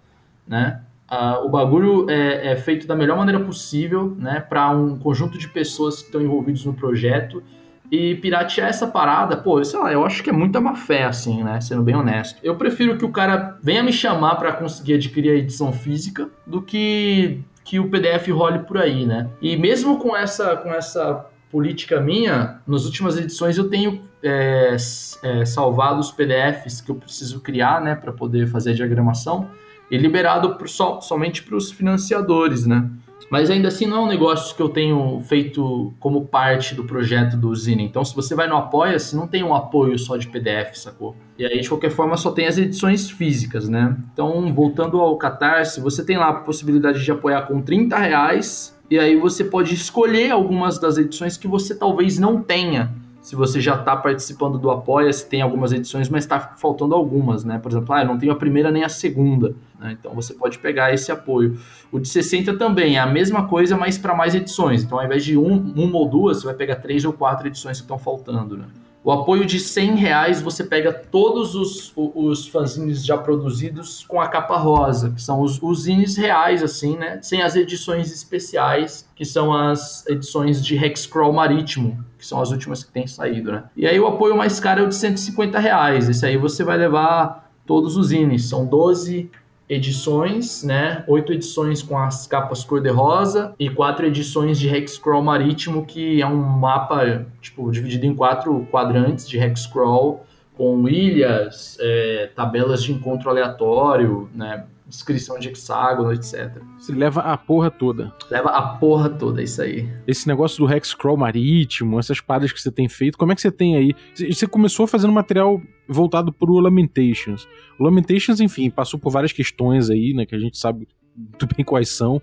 né? 0.46 0.80
Ah, 1.08 1.40
o 1.40 1.48
bagulho 1.48 2.08
é, 2.08 2.52
é, 2.52 2.56
feito 2.56 2.86
da 2.86 2.94
melhor 2.94 3.16
maneira 3.16 3.40
possível, 3.40 4.16
né? 4.18 4.40
Para 4.40 4.70
um 4.70 4.96
conjunto 4.98 5.36
de 5.36 5.48
pessoas 5.48 5.98
que 5.98 6.04
estão 6.04 6.20
envolvidos 6.20 6.64
no 6.64 6.72
projeto. 6.72 7.42
E 7.90 8.14
piratear 8.16 8.68
essa 8.68 8.86
parada, 8.86 9.36
pô, 9.36 9.62
sei 9.62 9.78
lá, 9.78 9.92
eu 9.92 10.04
acho 10.04 10.22
que 10.22 10.30
é 10.30 10.32
muita 10.32 10.60
má 10.60 10.74
fé, 10.74 11.04
assim, 11.04 11.42
né? 11.42 11.60
Sendo 11.60 11.82
bem 11.82 11.94
honesto. 11.94 12.38
Eu 12.42 12.56
prefiro 12.56 12.96
que 12.96 13.04
o 13.04 13.10
cara 13.10 13.58
venha 13.62 13.82
me 13.82 13.92
chamar 13.92 14.36
para 14.36 14.52
conseguir 14.52 14.94
adquirir 14.94 15.30
a 15.30 15.34
edição 15.34 15.72
física 15.72 16.28
do 16.46 16.62
que 16.62 17.40
que 17.64 17.80
o 17.80 17.88
PDF 17.88 18.28
role 18.28 18.60
por 18.60 18.76
aí, 18.76 19.06
né? 19.06 19.28
E 19.40 19.56
mesmo 19.56 19.98
com 19.98 20.14
essa, 20.14 20.54
com 20.56 20.70
essa 20.70 21.26
política 21.54 22.00
minha, 22.00 22.60
nas 22.66 22.84
últimas 22.84 23.16
edições 23.16 23.56
eu 23.56 23.70
tenho 23.70 24.00
é, 24.20 24.74
é, 25.22 25.44
salvado 25.44 26.00
os 26.00 26.10
PDFs 26.10 26.80
que 26.80 26.90
eu 26.90 26.96
preciso 26.96 27.38
criar, 27.38 27.80
né, 27.80 27.94
para 27.94 28.12
poder 28.12 28.48
fazer 28.48 28.72
a 28.72 28.74
diagramação 28.74 29.48
e 29.88 29.96
liberado 29.96 30.56
pro, 30.56 30.66
so, 30.66 31.00
somente 31.00 31.44
para 31.44 31.54
os 31.54 31.70
financiadores, 31.70 32.66
né. 32.66 32.90
Mas 33.30 33.50
ainda 33.50 33.68
assim 33.68 33.86
não 33.86 33.98
é 33.98 34.00
um 34.00 34.08
negócio 34.08 34.56
que 34.56 34.60
eu 34.60 34.68
tenho 34.68 35.20
feito 35.20 35.94
como 36.00 36.26
parte 36.26 36.74
do 36.74 36.84
projeto 36.84 37.36
do 37.36 37.54
Zine. 37.54 37.84
Então, 37.84 38.04
se 38.04 38.14
você 38.14 38.34
vai 38.34 38.48
no 38.48 38.56
Apoia-se, 38.56 39.14
não 39.14 39.28
tem 39.28 39.44
um 39.44 39.54
apoio 39.54 39.96
só 39.96 40.16
de 40.16 40.26
PDF, 40.26 40.74
sacou? 40.74 41.16
E 41.38 41.46
aí, 41.46 41.60
de 41.60 41.68
qualquer 41.68 41.90
forma, 41.90 42.16
só 42.16 42.32
tem 42.32 42.46
as 42.46 42.58
edições 42.58 43.08
físicas, 43.08 43.68
né? 43.68 43.96
Então, 44.12 44.52
voltando 44.52 45.00
ao 45.00 45.16
Catarse, 45.16 45.80
você 45.80 46.04
tem 46.04 46.18
lá 46.18 46.30
a 46.30 46.34
possibilidade 46.34 47.02
de 47.02 47.10
apoiar 47.12 47.42
com 47.42 47.62
30 47.62 47.96
reais 47.96 48.73
e 48.90 48.98
aí 48.98 49.16
você 49.16 49.44
pode 49.44 49.74
escolher 49.74 50.30
algumas 50.30 50.78
das 50.78 50.98
edições 50.98 51.36
que 51.36 51.48
você 51.48 51.74
talvez 51.74 52.18
não 52.18 52.42
tenha. 52.42 52.92
Se 53.22 53.34
você 53.34 53.58
já 53.58 53.74
está 53.74 53.96
participando 53.96 54.58
do 54.58 54.70
Apoia-se, 54.70 55.26
tem 55.26 55.40
algumas 55.40 55.72
edições, 55.72 56.10
mas 56.10 56.24
está 56.24 56.38
faltando 56.38 56.94
algumas, 56.94 57.42
né? 57.42 57.58
Por 57.58 57.72
exemplo, 57.72 57.94
ah, 57.94 58.02
eu 58.02 58.06
não 58.06 58.18
tenho 58.18 58.32
a 58.32 58.36
primeira 58.36 58.70
nem 58.70 58.84
a 58.84 58.88
segunda. 58.90 59.54
Né? 59.80 59.96
Então 59.98 60.12
você 60.14 60.34
pode 60.34 60.58
pegar 60.58 60.92
esse 60.92 61.10
apoio. 61.10 61.58
O 61.90 61.98
de 61.98 62.06
60 62.06 62.58
também 62.58 62.96
é 62.96 63.00
a 63.00 63.06
mesma 63.06 63.48
coisa, 63.48 63.78
mas 63.78 63.96
para 63.96 64.14
mais 64.14 64.34
edições. 64.34 64.84
Então 64.84 64.98
ao 64.98 65.04
invés 65.06 65.24
de 65.24 65.38
um, 65.38 65.56
uma 65.74 65.96
ou 65.96 66.06
duas, 66.06 66.38
você 66.38 66.44
vai 66.44 66.54
pegar 66.54 66.76
três 66.76 67.02
ou 67.06 67.14
quatro 67.14 67.46
edições 67.46 67.78
que 67.78 67.84
estão 67.84 67.98
faltando, 67.98 68.58
né? 68.58 68.66
O 69.04 69.12
apoio 69.12 69.44
de 69.44 69.60
100 69.60 69.96
reais 69.96 70.40
você 70.40 70.64
pega 70.64 70.90
todos 70.90 71.54
os, 71.54 71.92
os 71.94 72.48
fanzines 72.48 73.04
já 73.04 73.18
produzidos 73.18 74.02
com 74.08 74.18
a 74.18 74.28
capa 74.28 74.56
rosa, 74.56 75.10
que 75.10 75.20
são 75.20 75.42
os, 75.42 75.62
os 75.62 75.82
zines 75.82 76.16
reais, 76.16 76.62
assim, 76.62 76.96
né? 76.96 77.18
Sem 77.20 77.42
as 77.42 77.54
edições 77.54 78.10
especiais, 78.10 79.06
que 79.14 79.26
são 79.26 79.52
as 79.52 80.06
edições 80.06 80.64
de 80.64 80.82
Hexcrawl 80.82 81.34
Marítimo, 81.34 82.02
que 82.18 82.26
são 82.26 82.40
as 82.40 82.50
últimas 82.50 82.82
que 82.82 82.90
têm 82.90 83.06
saído, 83.06 83.52
né? 83.52 83.64
E 83.76 83.86
aí 83.86 84.00
o 84.00 84.06
apoio 84.06 84.34
mais 84.34 84.58
caro 84.58 84.80
é 84.80 84.84
o 84.84 84.88
de 84.88 84.94
150 84.94 85.58
reais. 85.58 86.08
Esse 86.08 86.24
aí 86.24 86.38
você 86.38 86.64
vai 86.64 86.78
levar 86.78 87.52
todos 87.66 87.98
os 87.98 88.06
zines. 88.06 88.48
São 88.48 88.64
12 88.64 89.30
edições, 89.68 90.62
né? 90.62 91.04
Oito 91.06 91.32
edições 91.32 91.82
com 91.82 91.98
as 91.98 92.26
capas 92.26 92.64
cor-de-rosa 92.64 93.54
e 93.58 93.70
quatro 93.70 94.06
edições 94.06 94.58
de 94.58 94.68
Hexcrawl 94.68 95.22
Marítimo, 95.22 95.84
que 95.84 96.20
é 96.20 96.26
um 96.26 96.36
mapa 96.36 97.26
tipo 97.40 97.70
dividido 97.70 98.06
em 98.06 98.14
quatro 98.14 98.66
quadrantes 98.70 99.28
de 99.28 99.38
Hexcrawl 99.38 100.24
com 100.56 100.88
ilhas, 100.88 101.76
é, 101.80 102.30
tabelas 102.34 102.82
de 102.82 102.92
encontro 102.92 103.28
aleatório, 103.28 104.28
né? 104.34 104.64
Descrição 104.86 105.38
de 105.38 105.48
hexágono, 105.48 106.12
etc. 106.12 106.62
Você 106.78 106.92
leva 106.92 107.20
a 107.20 107.36
porra 107.36 107.70
toda. 107.70 108.12
Leva 108.30 108.50
a 108.50 108.76
porra 108.76 109.08
toda, 109.08 109.42
isso 109.42 109.62
aí. 109.62 109.88
Esse 110.06 110.28
negócio 110.28 110.64
do 110.64 110.72
Hexcrawl 110.72 111.16
marítimo, 111.16 111.98
essas 111.98 112.20
paradas 112.20 112.52
que 112.52 112.60
você 112.60 112.70
tem 112.70 112.88
feito, 112.88 113.16
como 113.16 113.32
é 113.32 113.34
que 113.34 113.40
você 113.40 113.50
tem 113.50 113.76
aí? 113.76 113.94
Você 114.14 114.46
começou 114.46 114.86
fazendo 114.86 115.12
material 115.12 115.60
voltado 115.88 116.32
pro 116.32 116.58
Lamentations. 116.58 117.48
O 117.78 117.84
Lamentations, 117.84 118.40
enfim, 118.40 118.70
passou 118.70 118.98
por 118.98 119.10
várias 119.10 119.32
questões 119.32 119.90
aí, 119.90 120.12
né, 120.14 120.26
que 120.26 120.34
a 120.34 120.38
gente 120.38 120.58
sabe 120.58 120.86
muito 121.16 121.46
bem 121.54 121.64
quais 121.64 121.88
são. 121.88 122.20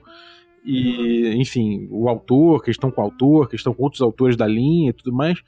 E, 0.63 1.34
enfim, 1.38 1.88
o 1.89 2.08
autor, 2.08 2.62
questão 2.62 2.91
com 2.91 3.02
o 3.02 3.04
autor, 3.04 3.50
questão 3.50 3.74
com 3.74 3.84
outros 3.84 4.02
autores 4.02 4.38
da 4.38 4.45
linha 4.45 4.91
e 4.91 4.93
tudo 4.93 5.12
mais 5.12 5.41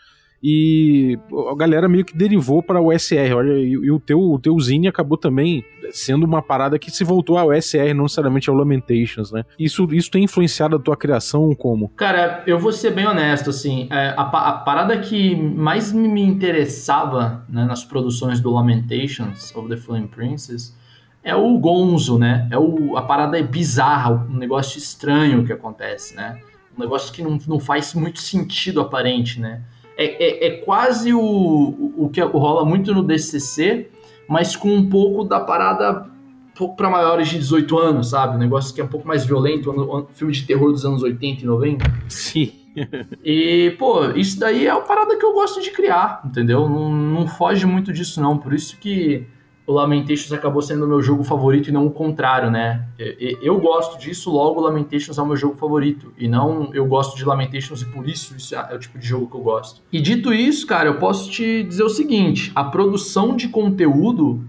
e 0.44 1.18
a 1.50 1.56
galera 1.56 1.88
meio 1.88 2.04
que 2.04 2.16
derivou 2.16 2.62
para 2.62 2.82
o 2.82 2.92
SR. 2.92 3.34
Olha, 3.34 3.54
e, 3.54 3.72
e, 3.72 3.92
o 3.92 4.00
teu 4.00 4.20
o 4.20 4.38
teu 4.38 4.60
Zine 4.60 4.90
acabou 4.90 5.18
também 5.18 5.64
sendo 5.92 6.26
uma 6.26 6.42
parada 6.42 6.78
que 6.78 6.92
se 6.92 7.04
voltou 7.04 7.38
ao 7.38 7.54
SR, 7.54 7.94
não 7.96 8.04
necessariamente 8.04 8.50
ao 8.50 8.56
Lamentations, 8.56 9.32
né? 9.32 9.46
Isso, 9.58 9.88
isso 9.94 10.12
tem 10.12 10.24
influenciado 10.26 10.76
a 10.76 10.80
tua 10.80 10.98
criação 10.98 11.56
como? 11.56 11.90
Cara, 11.90 12.44
eu 12.46 12.60
vou 12.60 12.74
ser 12.74 12.92
bem 12.92 13.08
honesto, 13.08 13.52
assim, 13.52 13.88
é, 13.90 14.10
a, 14.18 14.22
a, 14.22 14.52
parada 14.54 14.98
que 14.98 15.36
mais 15.36 15.94
me 15.94 16.22
interessava 16.22 17.46
né, 17.48 17.64
nas 17.64 17.86
produções 17.86 18.42
do 18.42 18.52
Lamentations 18.52 19.56
of 19.56 19.70
the 19.70 19.78
Flame 19.78 20.08
Princess 20.08 20.76
é 21.24 21.34
o 21.34 21.58
gonzo, 21.58 22.20
né? 22.20 22.48
É 22.52 22.58
o, 22.58 22.98
a 22.98 23.02
parada 23.02 23.40
é 23.40 23.44
bizarra, 23.44 24.12
um 24.30 24.38
negócio 24.38 24.78
estranho 24.78 25.46
que 25.46 25.54
acontece, 25.54 26.16
né? 26.16 26.38
Um 26.78 26.82
negócio 26.82 27.14
que 27.14 27.22
não, 27.22 27.40
não 27.48 27.60
faz 27.60 27.94
muito 27.94 28.20
sentido 28.20 28.82
aparente, 28.82 29.40
né? 29.40 29.62
É, 29.98 30.06
é, 30.06 30.48
é 30.48 30.52
quase 30.58 31.14
o, 31.14 31.94
o 31.98 32.10
que 32.12 32.22
rola 32.22 32.66
muito 32.66 32.94
no 32.94 33.04
DCC, 33.04 33.90
mas 34.28 34.56
com 34.56 34.70
um 34.70 34.90
pouco 34.90 35.24
da 35.24 35.40
parada 35.40 36.12
um 36.54 36.58
pouco 36.58 36.76
para 36.76 36.90
maiores 36.90 37.30
de 37.30 37.40
18 37.40 37.78
anos, 37.80 38.10
sabe? 38.12 38.36
Um 38.36 38.40
negócio 38.40 38.74
que 38.74 38.80
é 38.80 38.84
um 38.84 38.88
pouco 38.88 39.08
mais 39.08 39.26
violento, 39.26 39.72
um 39.72 40.06
filme 40.14 40.32
de 40.34 40.46
terror 40.46 40.72
dos 40.72 40.86
anos 40.86 41.02
80 41.02 41.42
e 41.42 41.46
90. 41.46 41.86
Sim. 42.08 42.52
e, 43.24 43.76
pô, 43.78 44.06
isso 44.12 44.40
daí 44.40 44.68
é 44.68 44.70
a 44.70 44.80
parada 44.80 45.18
que 45.18 45.26
eu 45.26 45.34
gosto 45.34 45.62
de 45.62 45.72
criar, 45.72 46.22
entendeu? 46.26 46.70
Não, 46.70 46.92
não 46.92 47.28
foge 47.28 47.66
muito 47.66 47.92
disso, 47.92 48.22
não. 48.22 48.38
Por 48.38 48.54
isso 48.54 48.78
que 48.80 49.26
o 49.66 49.74
Lamentations 49.74 50.32
acabou 50.34 50.62
sendo 50.62 50.86
o 50.86 50.88
meu 50.88 51.02
jogo 51.02 51.24
favorito 51.24 51.70
e 51.70 51.72
não 51.72 51.86
o 51.86 51.92
contrário, 51.92 52.52
né? 52.52 52.86
Eu 53.42 53.60
gosto 53.60 53.98
disso, 53.98 54.32
logo 54.32 54.60
Lamentations 54.60 55.18
é 55.18 55.22
o 55.22 55.26
meu 55.26 55.38
jogo 55.38 55.56
favorito. 55.56 56.14
E 56.18 56.28
não 56.28 56.70
eu 56.74 56.86
gosto 56.86 57.16
de 57.16 57.24
Lamentations 57.24 57.82
e 57.82 57.86
por 57.86 58.08
isso 58.08 58.36
isso 58.36 58.56
é 58.56 58.76
o 58.76 58.80
tipo 58.80 58.98
de 59.00 59.08
jogo 59.08 59.28
que 59.28 59.36
eu 59.36 59.42
gosto. 59.42 59.82
E 59.92 60.02
dito 60.02 60.34
isso, 60.34 60.68
cara, 60.68 60.90
eu 60.90 61.00
posso 61.00 61.30
te 61.30 61.64
dizer 61.64 61.84
o 61.84 61.90
seguinte: 61.90 62.52
a 62.54 62.64
produção 62.64 63.36
de 63.36 63.48
conteúdo 63.48 64.44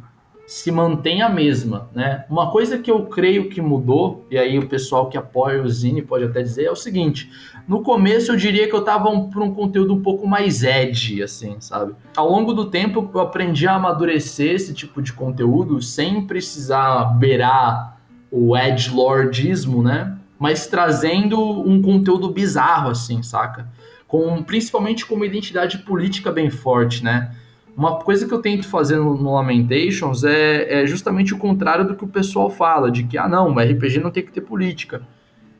se 0.47 0.71
mantém 0.71 1.23
a 1.23 1.29
mesma, 1.29 1.89
né? 1.95 2.25
Uma 2.29 2.51
coisa 2.51 2.79
que 2.79 2.91
eu 2.91 3.07
creio 3.07 3.49
que 3.49 3.61
mudou, 3.61 4.27
e 4.31 4.39
aí 4.39 4.59
o 4.59 4.69
pessoal 4.69 5.09
que 5.09 5.17
apoia 5.17 5.63
o 5.63 5.69
Zine 5.69 6.03
pode 6.03 6.25
até 6.25 6.43
dizer, 6.43 6.65
é 6.65 6.71
o 6.71 6.77
seguinte: 6.77 7.31
no 7.67 7.83
começo 7.83 8.33
eu 8.33 8.37
diria 8.37 8.69
que 8.69 8.75
eu 8.75 8.83
tava 8.83 9.09
um, 9.09 9.31
por 9.31 9.43
um 9.43 9.55
conteúdo 9.55 9.95
um 9.95 10.03
pouco 10.03 10.27
mais 10.27 10.63
edgy, 10.63 11.23
assim, 11.23 11.57
sabe? 11.61 11.95
Ao 12.17 12.29
longo 12.29 12.53
do 12.53 12.67
tempo 12.67 13.11
eu 13.15 13.21
aprendi 13.21 13.67
a 13.67 13.75
amadurecer 13.75 14.55
esse 14.55 14.75
tipo 14.75 15.01
de 15.01 15.13
conteúdo 15.13 15.81
sem 15.81 16.27
precisar 16.27 17.17
beirar 17.19 17.99
o 18.31 18.57
edgelordismo, 18.57 19.83
né? 19.83 20.19
Mas 20.39 20.67
trazendo 20.67 21.41
um 21.41 21.81
conteúdo 21.81 22.31
bizarro, 22.31 22.91
assim, 22.91 23.23
saca? 23.23 23.69
com 24.15 24.45
principalmente 24.45 25.05
com 25.05 25.17
uma 25.17 25.27
identidade 25.27 25.79
política 25.79 26.31
bem 26.31 26.49
forte, 26.49 27.03
né? 27.03 27.35
Uma 27.77 27.99
coisa 27.99 28.27
que 28.27 28.33
eu 28.33 28.41
tento 28.41 28.69
fazer 28.69 28.97
no, 28.97 29.17
no 29.17 29.35
Lamentations 29.35 30.23
é, 30.23 30.83
é, 30.83 30.87
justamente 30.87 31.35
o 31.35 31.39
contrário 31.39 31.87
do 31.87 31.97
que 31.97 32.05
o 32.05 32.09
pessoal 32.09 32.49
fala, 32.49 32.91
de 32.91 33.03
que, 33.03 33.19
ah, 33.19 33.29
não, 33.29 33.53
o 33.53 33.59
RPG 33.59 33.99
não 34.01 34.13
tem 34.13 34.25
que 34.25 34.31
ter 34.31 34.43
política. 34.43 35.03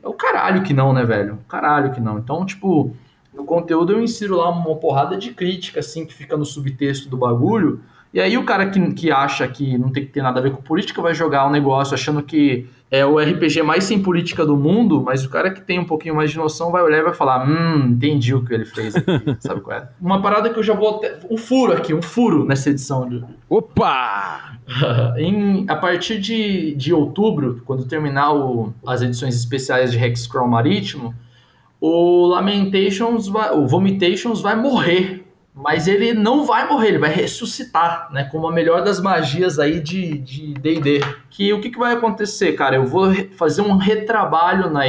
É 0.01 0.07
o 0.07 0.13
caralho 0.13 0.63
que 0.63 0.73
não, 0.73 0.93
né, 0.93 1.03
velho? 1.03 1.39
Caralho 1.47 1.91
que 1.91 1.99
não. 1.99 2.17
Então, 2.17 2.45
tipo, 2.45 2.95
no 3.33 3.43
conteúdo 3.43 3.91
eu 3.91 4.01
insiro 4.01 4.37
lá 4.37 4.49
uma 4.49 4.75
porrada 4.77 5.17
de 5.17 5.33
crítica, 5.33 5.81
assim, 5.81 6.05
que 6.05 6.13
fica 6.13 6.37
no 6.37 6.45
subtexto 6.45 7.09
do 7.09 7.17
bagulho, 7.17 7.81
e 8.15 8.21
aí 8.21 8.37
o 8.37 8.45
cara 8.45 8.69
que, 8.69 8.93
que 8.93 9.11
acha 9.11 9.45
que 9.45 9.77
não 9.77 9.91
tem 9.91 10.05
que 10.05 10.11
ter 10.13 10.21
nada 10.21 10.39
a 10.39 10.41
ver 10.41 10.51
com 10.51 10.61
política 10.61 11.01
vai 11.01 11.13
jogar 11.13 11.45
um 11.45 11.51
negócio 11.51 11.93
achando 11.93 12.23
que 12.23 12.65
é 12.89 13.05
o 13.05 13.19
RPG 13.19 13.61
mais 13.61 13.83
sem 13.83 14.01
política 14.01 14.45
do 14.45 14.55
mundo, 14.55 15.03
mas 15.03 15.25
o 15.25 15.29
cara 15.29 15.51
que 15.51 15.59
tem 15.59 15.79
um 15.79 15.83
pouquinho 15.83 16.15
mais 16.15 16.31
de 16.31 16.37
noção 16.37 16.71
vai 16.71 16.81
olhar 16.81 16.99
e 16.99 17.03
vai 17.03 17.13
falar: 17.13 17.45
Hum, 17.45 17.89
entendi 17.89 18.33
o 18.33 18.45
que 18.45 18.53
ele 18.53 18.63
fez 18.63 18.95
aqui. 18.95 19.35
Sabe 19.41 19.59
qual 19.59 19.79
é? 19.79 19.89
Uma 19.99 20.21
parada 20.21 20.49
que 20.49 20.57
eu 20.57 20.63
já 20.63 20.73
vou. 20.73 20.95
Até... 20.95 21.19
Um 21.29 21.35
furo 21.35 21.73
aqui, 21.73 21.93
um 21.93 22.01
furo 22.01 22.45
nessa 22.45 22.69
edição. 22.69 23.09
De... 23.09 23.21
Opa! 23.49 24.59
em, 25.19 25.65
a 25.67 25.75
partir 25.75 26.17
de, 26.17 26.73
de 26.75 26.93
outubro, 26.93 27.61
quando 27.65 27.83
terminar 27.83 28.33
o, 28.33 28.73
as 28.87 29.01
edições 29.01 29.35
especiais 29.35 29.91
de 29.91 30.01
Hexcrawl 30.01 30.47
Marítimo, 30.47 31.13
o 31.81 32.27
Lamentations, 32.27 33.27
vai, 33.27 33.51
o 33.51 33.67
Vomitations 33.67 34.41
vai 34.41 34.55
morrer 34.55 35.24
mas 35.55 35.87
ele 35.87 36.13
não 36.13 36.45
vai 36.45 36.67
morrer, 36.67 36.89
ele 36.89 36.97
vai 36.97 37.09
ressuscitar, 37.09 38.09
né? 38.11 38.25
Como 38.25 38.45
a 38.45 38.51
melhor 38.51 38.83
das 38.83 38.99
magias 38.99 39.57
aí 39.57 39.79
de 39.79 40.53
D&D. 40.53 40.99
Que 41.29 41.53
o 41.53 41.61
que, 41.61 41.69
que 41.69 41.79
vai 41.79 41.93
acontecer, 41.93 42.51
cara? 42.53 42.75
Eu 42.75 42.85
vou 42.85 43.13
fazer 43.37 43.61
um 43.61 43.77
retrabalho 43.77 44.69
na, 44.69 44.81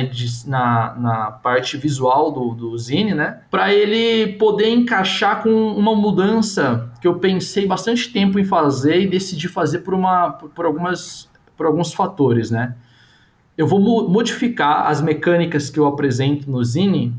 na, 0.46 0.94
na 0.98 1.31
parte 1.31 1.76
visual 1.76 2.33
do, 2.33 2.52
do 2.52 2.76
Zine, 2.76 3.14
né? 3.14 3.42
Para 3.48 3.72
ele 3.72 4.33
poder 4.33 4.68
encaixar 4.68 5.40
com 5.40 5.50
uma 5.50 5.94
mudança 5.94 6.90
que 7.00 7.07
eu 7.07 7.20
pensei 7.20 7.64
bastante 7.64 8.12
tempo 8.12 8.37
em 8.37 8.44
fazer 8.44 9.00
e 9.02 9.07
decidi 9.07 9.46
fazer 9.46 9.79
por, 9.79 9.94
uma, 9.94 10.31
por, 10.33 10.66
algumas, 10.66 11.29
por 11.57 11.66
alguns 11.66 11.92
fatores, 11.92 12.50
né? 12.50 12.74
Eu 13.57 13.68
vou 13.68 14.09
modificar 14.09 14.88
as 14.88 15.00
mecânicas 15.00 15.70
que 15.70 15.79
eu 15.79 15.87
apresento 15.87 16.50
no 16.50 16.62
Zine 16.64 17.14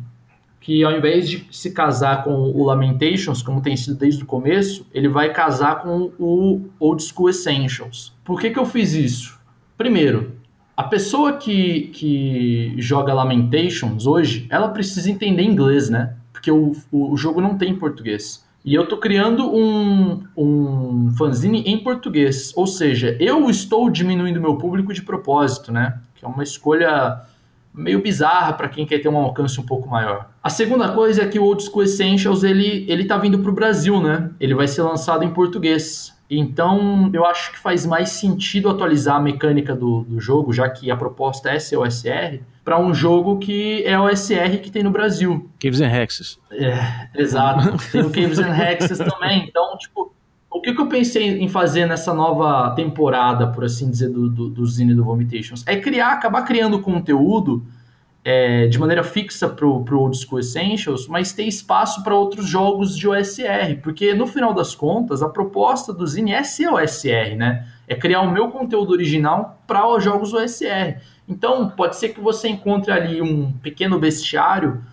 que 0.60 0.84
ao 0.84 0.92
invés 0.92 1.30
de 1.30 1.48
se 1.52 1.72
casar 1.72 2.24
com 2.24 2.32
o 2.32 2.66
Lamentations, 2.66 3.42
como 3.42 3.62
tem 3.62 3.78
sido 3.78 3.96
desde 3.96 4.24
o 4.24 4.26
começo, 4.26 4.86
ele 4.94 5.08
vai 5.08 5.32
casar 5.32 5.82
com 5.82 6.12
o 6.20 6.66
Old 6.80 7.02
School 7.04 7.30
Essentials. 7.30 8.14
Por 8.26 8.40
que, 8.40 8.50
que 8.50 8.60
eu 8.60 8.66
fiz 8.66 8.94
isso? 8.94 9.40
Primeiro, 9.78 10.34
a 10.76 10.84
pessoa 10.84 11.34
que, 11.34 11.88
que 11.94 12.76
joga 12.78 13.14
Lamentations 13.14 14.06
hoje, 14.06 14.46
ela 14.50 14.70
precisa 14.70 15.10
entender 15.10 15.44
inglês, 15.44 15.90
né? 15.90 16.16
Porque 16.32 16.52
o, 16.52 16.74
o, 16.92 17.18
jogo 17.18 17.42
não 17.42 17.58
tem 17.58 17.76
português. 17.76 18.46
E 18.64 18.76
eu 18.76 18.86
tô 18.86 18.98
criando 18.98 19.50
um, 19.52 20.24
um 20.36 21.12
fanzine 21.18 21.62
em 21.62 21.80
português. 21.80 22.54
Ou 22.56 22.68
seja, 22.68 23.18
eu 23.20 23.50
estou 23.50 23.90
diminuindo 23.90 24.40
meu 24.40 24.56
público 24.56 24.94
de 24.94 25.02
propósito, 25.02 25.72
né? 25.72 26.00
Que 26.14 26.26
é 26.26 26.28
uma 26.28 26.44
escolha 26.44 27.24
meio 27.74 28.02
bizarra 28.02 28.54
para 28.54 28.70
quem 28.70 28.86
quer 28.86 29.00
ter 29.00 29.10
um 29.10 29.18
alcance 29.18 29.60
um 29.60 29.66
pouco 29.66 29.90
maior. 29.90 30.30
A 30.48 30.50
segunda 30.50 30.94
coisa 30.94 31.24
é 31.24 31.28
que 31.28 31.38
o 31.38 31.44
Old 31.44 31.62
School 31.62 31.84
Essentials 31.84 32.42
ele 32.42 32.86
ele 32.88 33.04
tá 33.04 33.18
vindo 33.18 33.38
para 33.40 33.52
o 33.52 33.54
Brasil, 33.54 34.02
né? 34.02 34.30
Ele 34.40 34.56
vai 34.56 34.66
ser 34.66 34.82
lançado 34.82 35.26
em 35.26 35.30
português. 35.30 36.18
Então, 36.30 37.10
eu 37.14 37.26
acho 37.26 37.52
que 37.52 37.60
faz 37.60 37.86
mais 37.86 38.12
sentido 38.12 38.70
atualizar 38.70 39.18
a 39.18 39.20
mecânica 39.20 39.76
do, 39.76 40.04
do 40.04 40.22
jogo, 40.22 40.54
já 40.54 40.70
que 40.70 40.90
a 40.90 40.96
proposta 40.96 41.50
é 41.50 41.60
ser 41.60 41.76
OSR, 41.76 42.40
para 42.64 42.80
um 42.80 42.94
jogo 42.94 43.40
que 43.40 43.84
é 43.84 44.00
OSR 44.00 44.60
que 44.64 44.72
tem 44.72 44.84
no 44.84 44.90
Brasil. 44.90 45.50
Caves 45.62 45.82
and 45.82 45.92
Hexes. 45.92 46.40
É, 46.50 47.10
exato. 47.22 47.78
Tem 47.92 48.00
o 48.00 48.10
Caves 48.10 48.40
and 48.40 48.56
Hexes 48.56 49.00
também. 49.00 49.48
Então, 49.50 49.78
tipo, 49.78 50.14
o 50.50 50.62
que, 50.62 50.74
que, 50.74 50.82
eu 50.82 50.88
pensei 50.88 51.40
em 51.40 51.50
fazer 51.50 51.86
nessa 51.86 52.14
nova 52.14 52.74
temporada, 52.74 53.48
por 53.48 53.66
assim 53.66 53.92
dizer, 53.92 54.10
do, 54.10 54.30
do, 54.30 54.48
do 54.48 54.66
Zine 54.66 54.96
do 54.96 55.04
Vomitations? 55.04 55.66
É 55.68 55.76
criar, 55.76 56.14
acabar 56.14 56.44
criando 56.44 56.80
conteúdo 56.80 57.66
é, 58.30 58.68
de 58.68 58.78
maneira 58.78 59.06
fixa 59.06 59.48
para 59.48 59.66
o 59.66 59.86
Old 59.90 60.18
School 60.18 60.40
Essentials, 60.40 61.08
mas 61.08 61.32
ter 61.32 61.46
espaço 61.46 62.04
para 62.04 62.14
outros 62.14 62.46
jogos 62.46 62.98
de 62.98 63.08
OSR, 63.08 63.80
porque 63.82 64.14
no 64.14 64.28
final 64.28 64.54
das 64.54 64.76
contas, 64.76 65.24
a 65.24 65.30
proposta 65.30 65.94
do 65.94 66.06
Zine 66.06 66.34
é 66.34 66.44
ser 66.44 66.68
OSR, 66.68 67.38
né? 67.38 67.66
É 67.88 67.96
criar 67.96 68.20
o 68.20 68.30
meu 68.30 68.50
conteúdo 68.50 68.92
original 68.92 69.64
para 69.66 69.88
os 69.88 70.04
jogos 70.04 70.34
OSR. 70.34 70.98
Então, 71.26 71.70
pode 71.70 71.96
ser 71.96 72.10
que 72.10 72.20
você 72.20 72.50
encontre 72.50 72.92
ali 72.92 73.22
um 73.22 73.54
pequeno 73.64 73.98
bestiário 73.98 74.84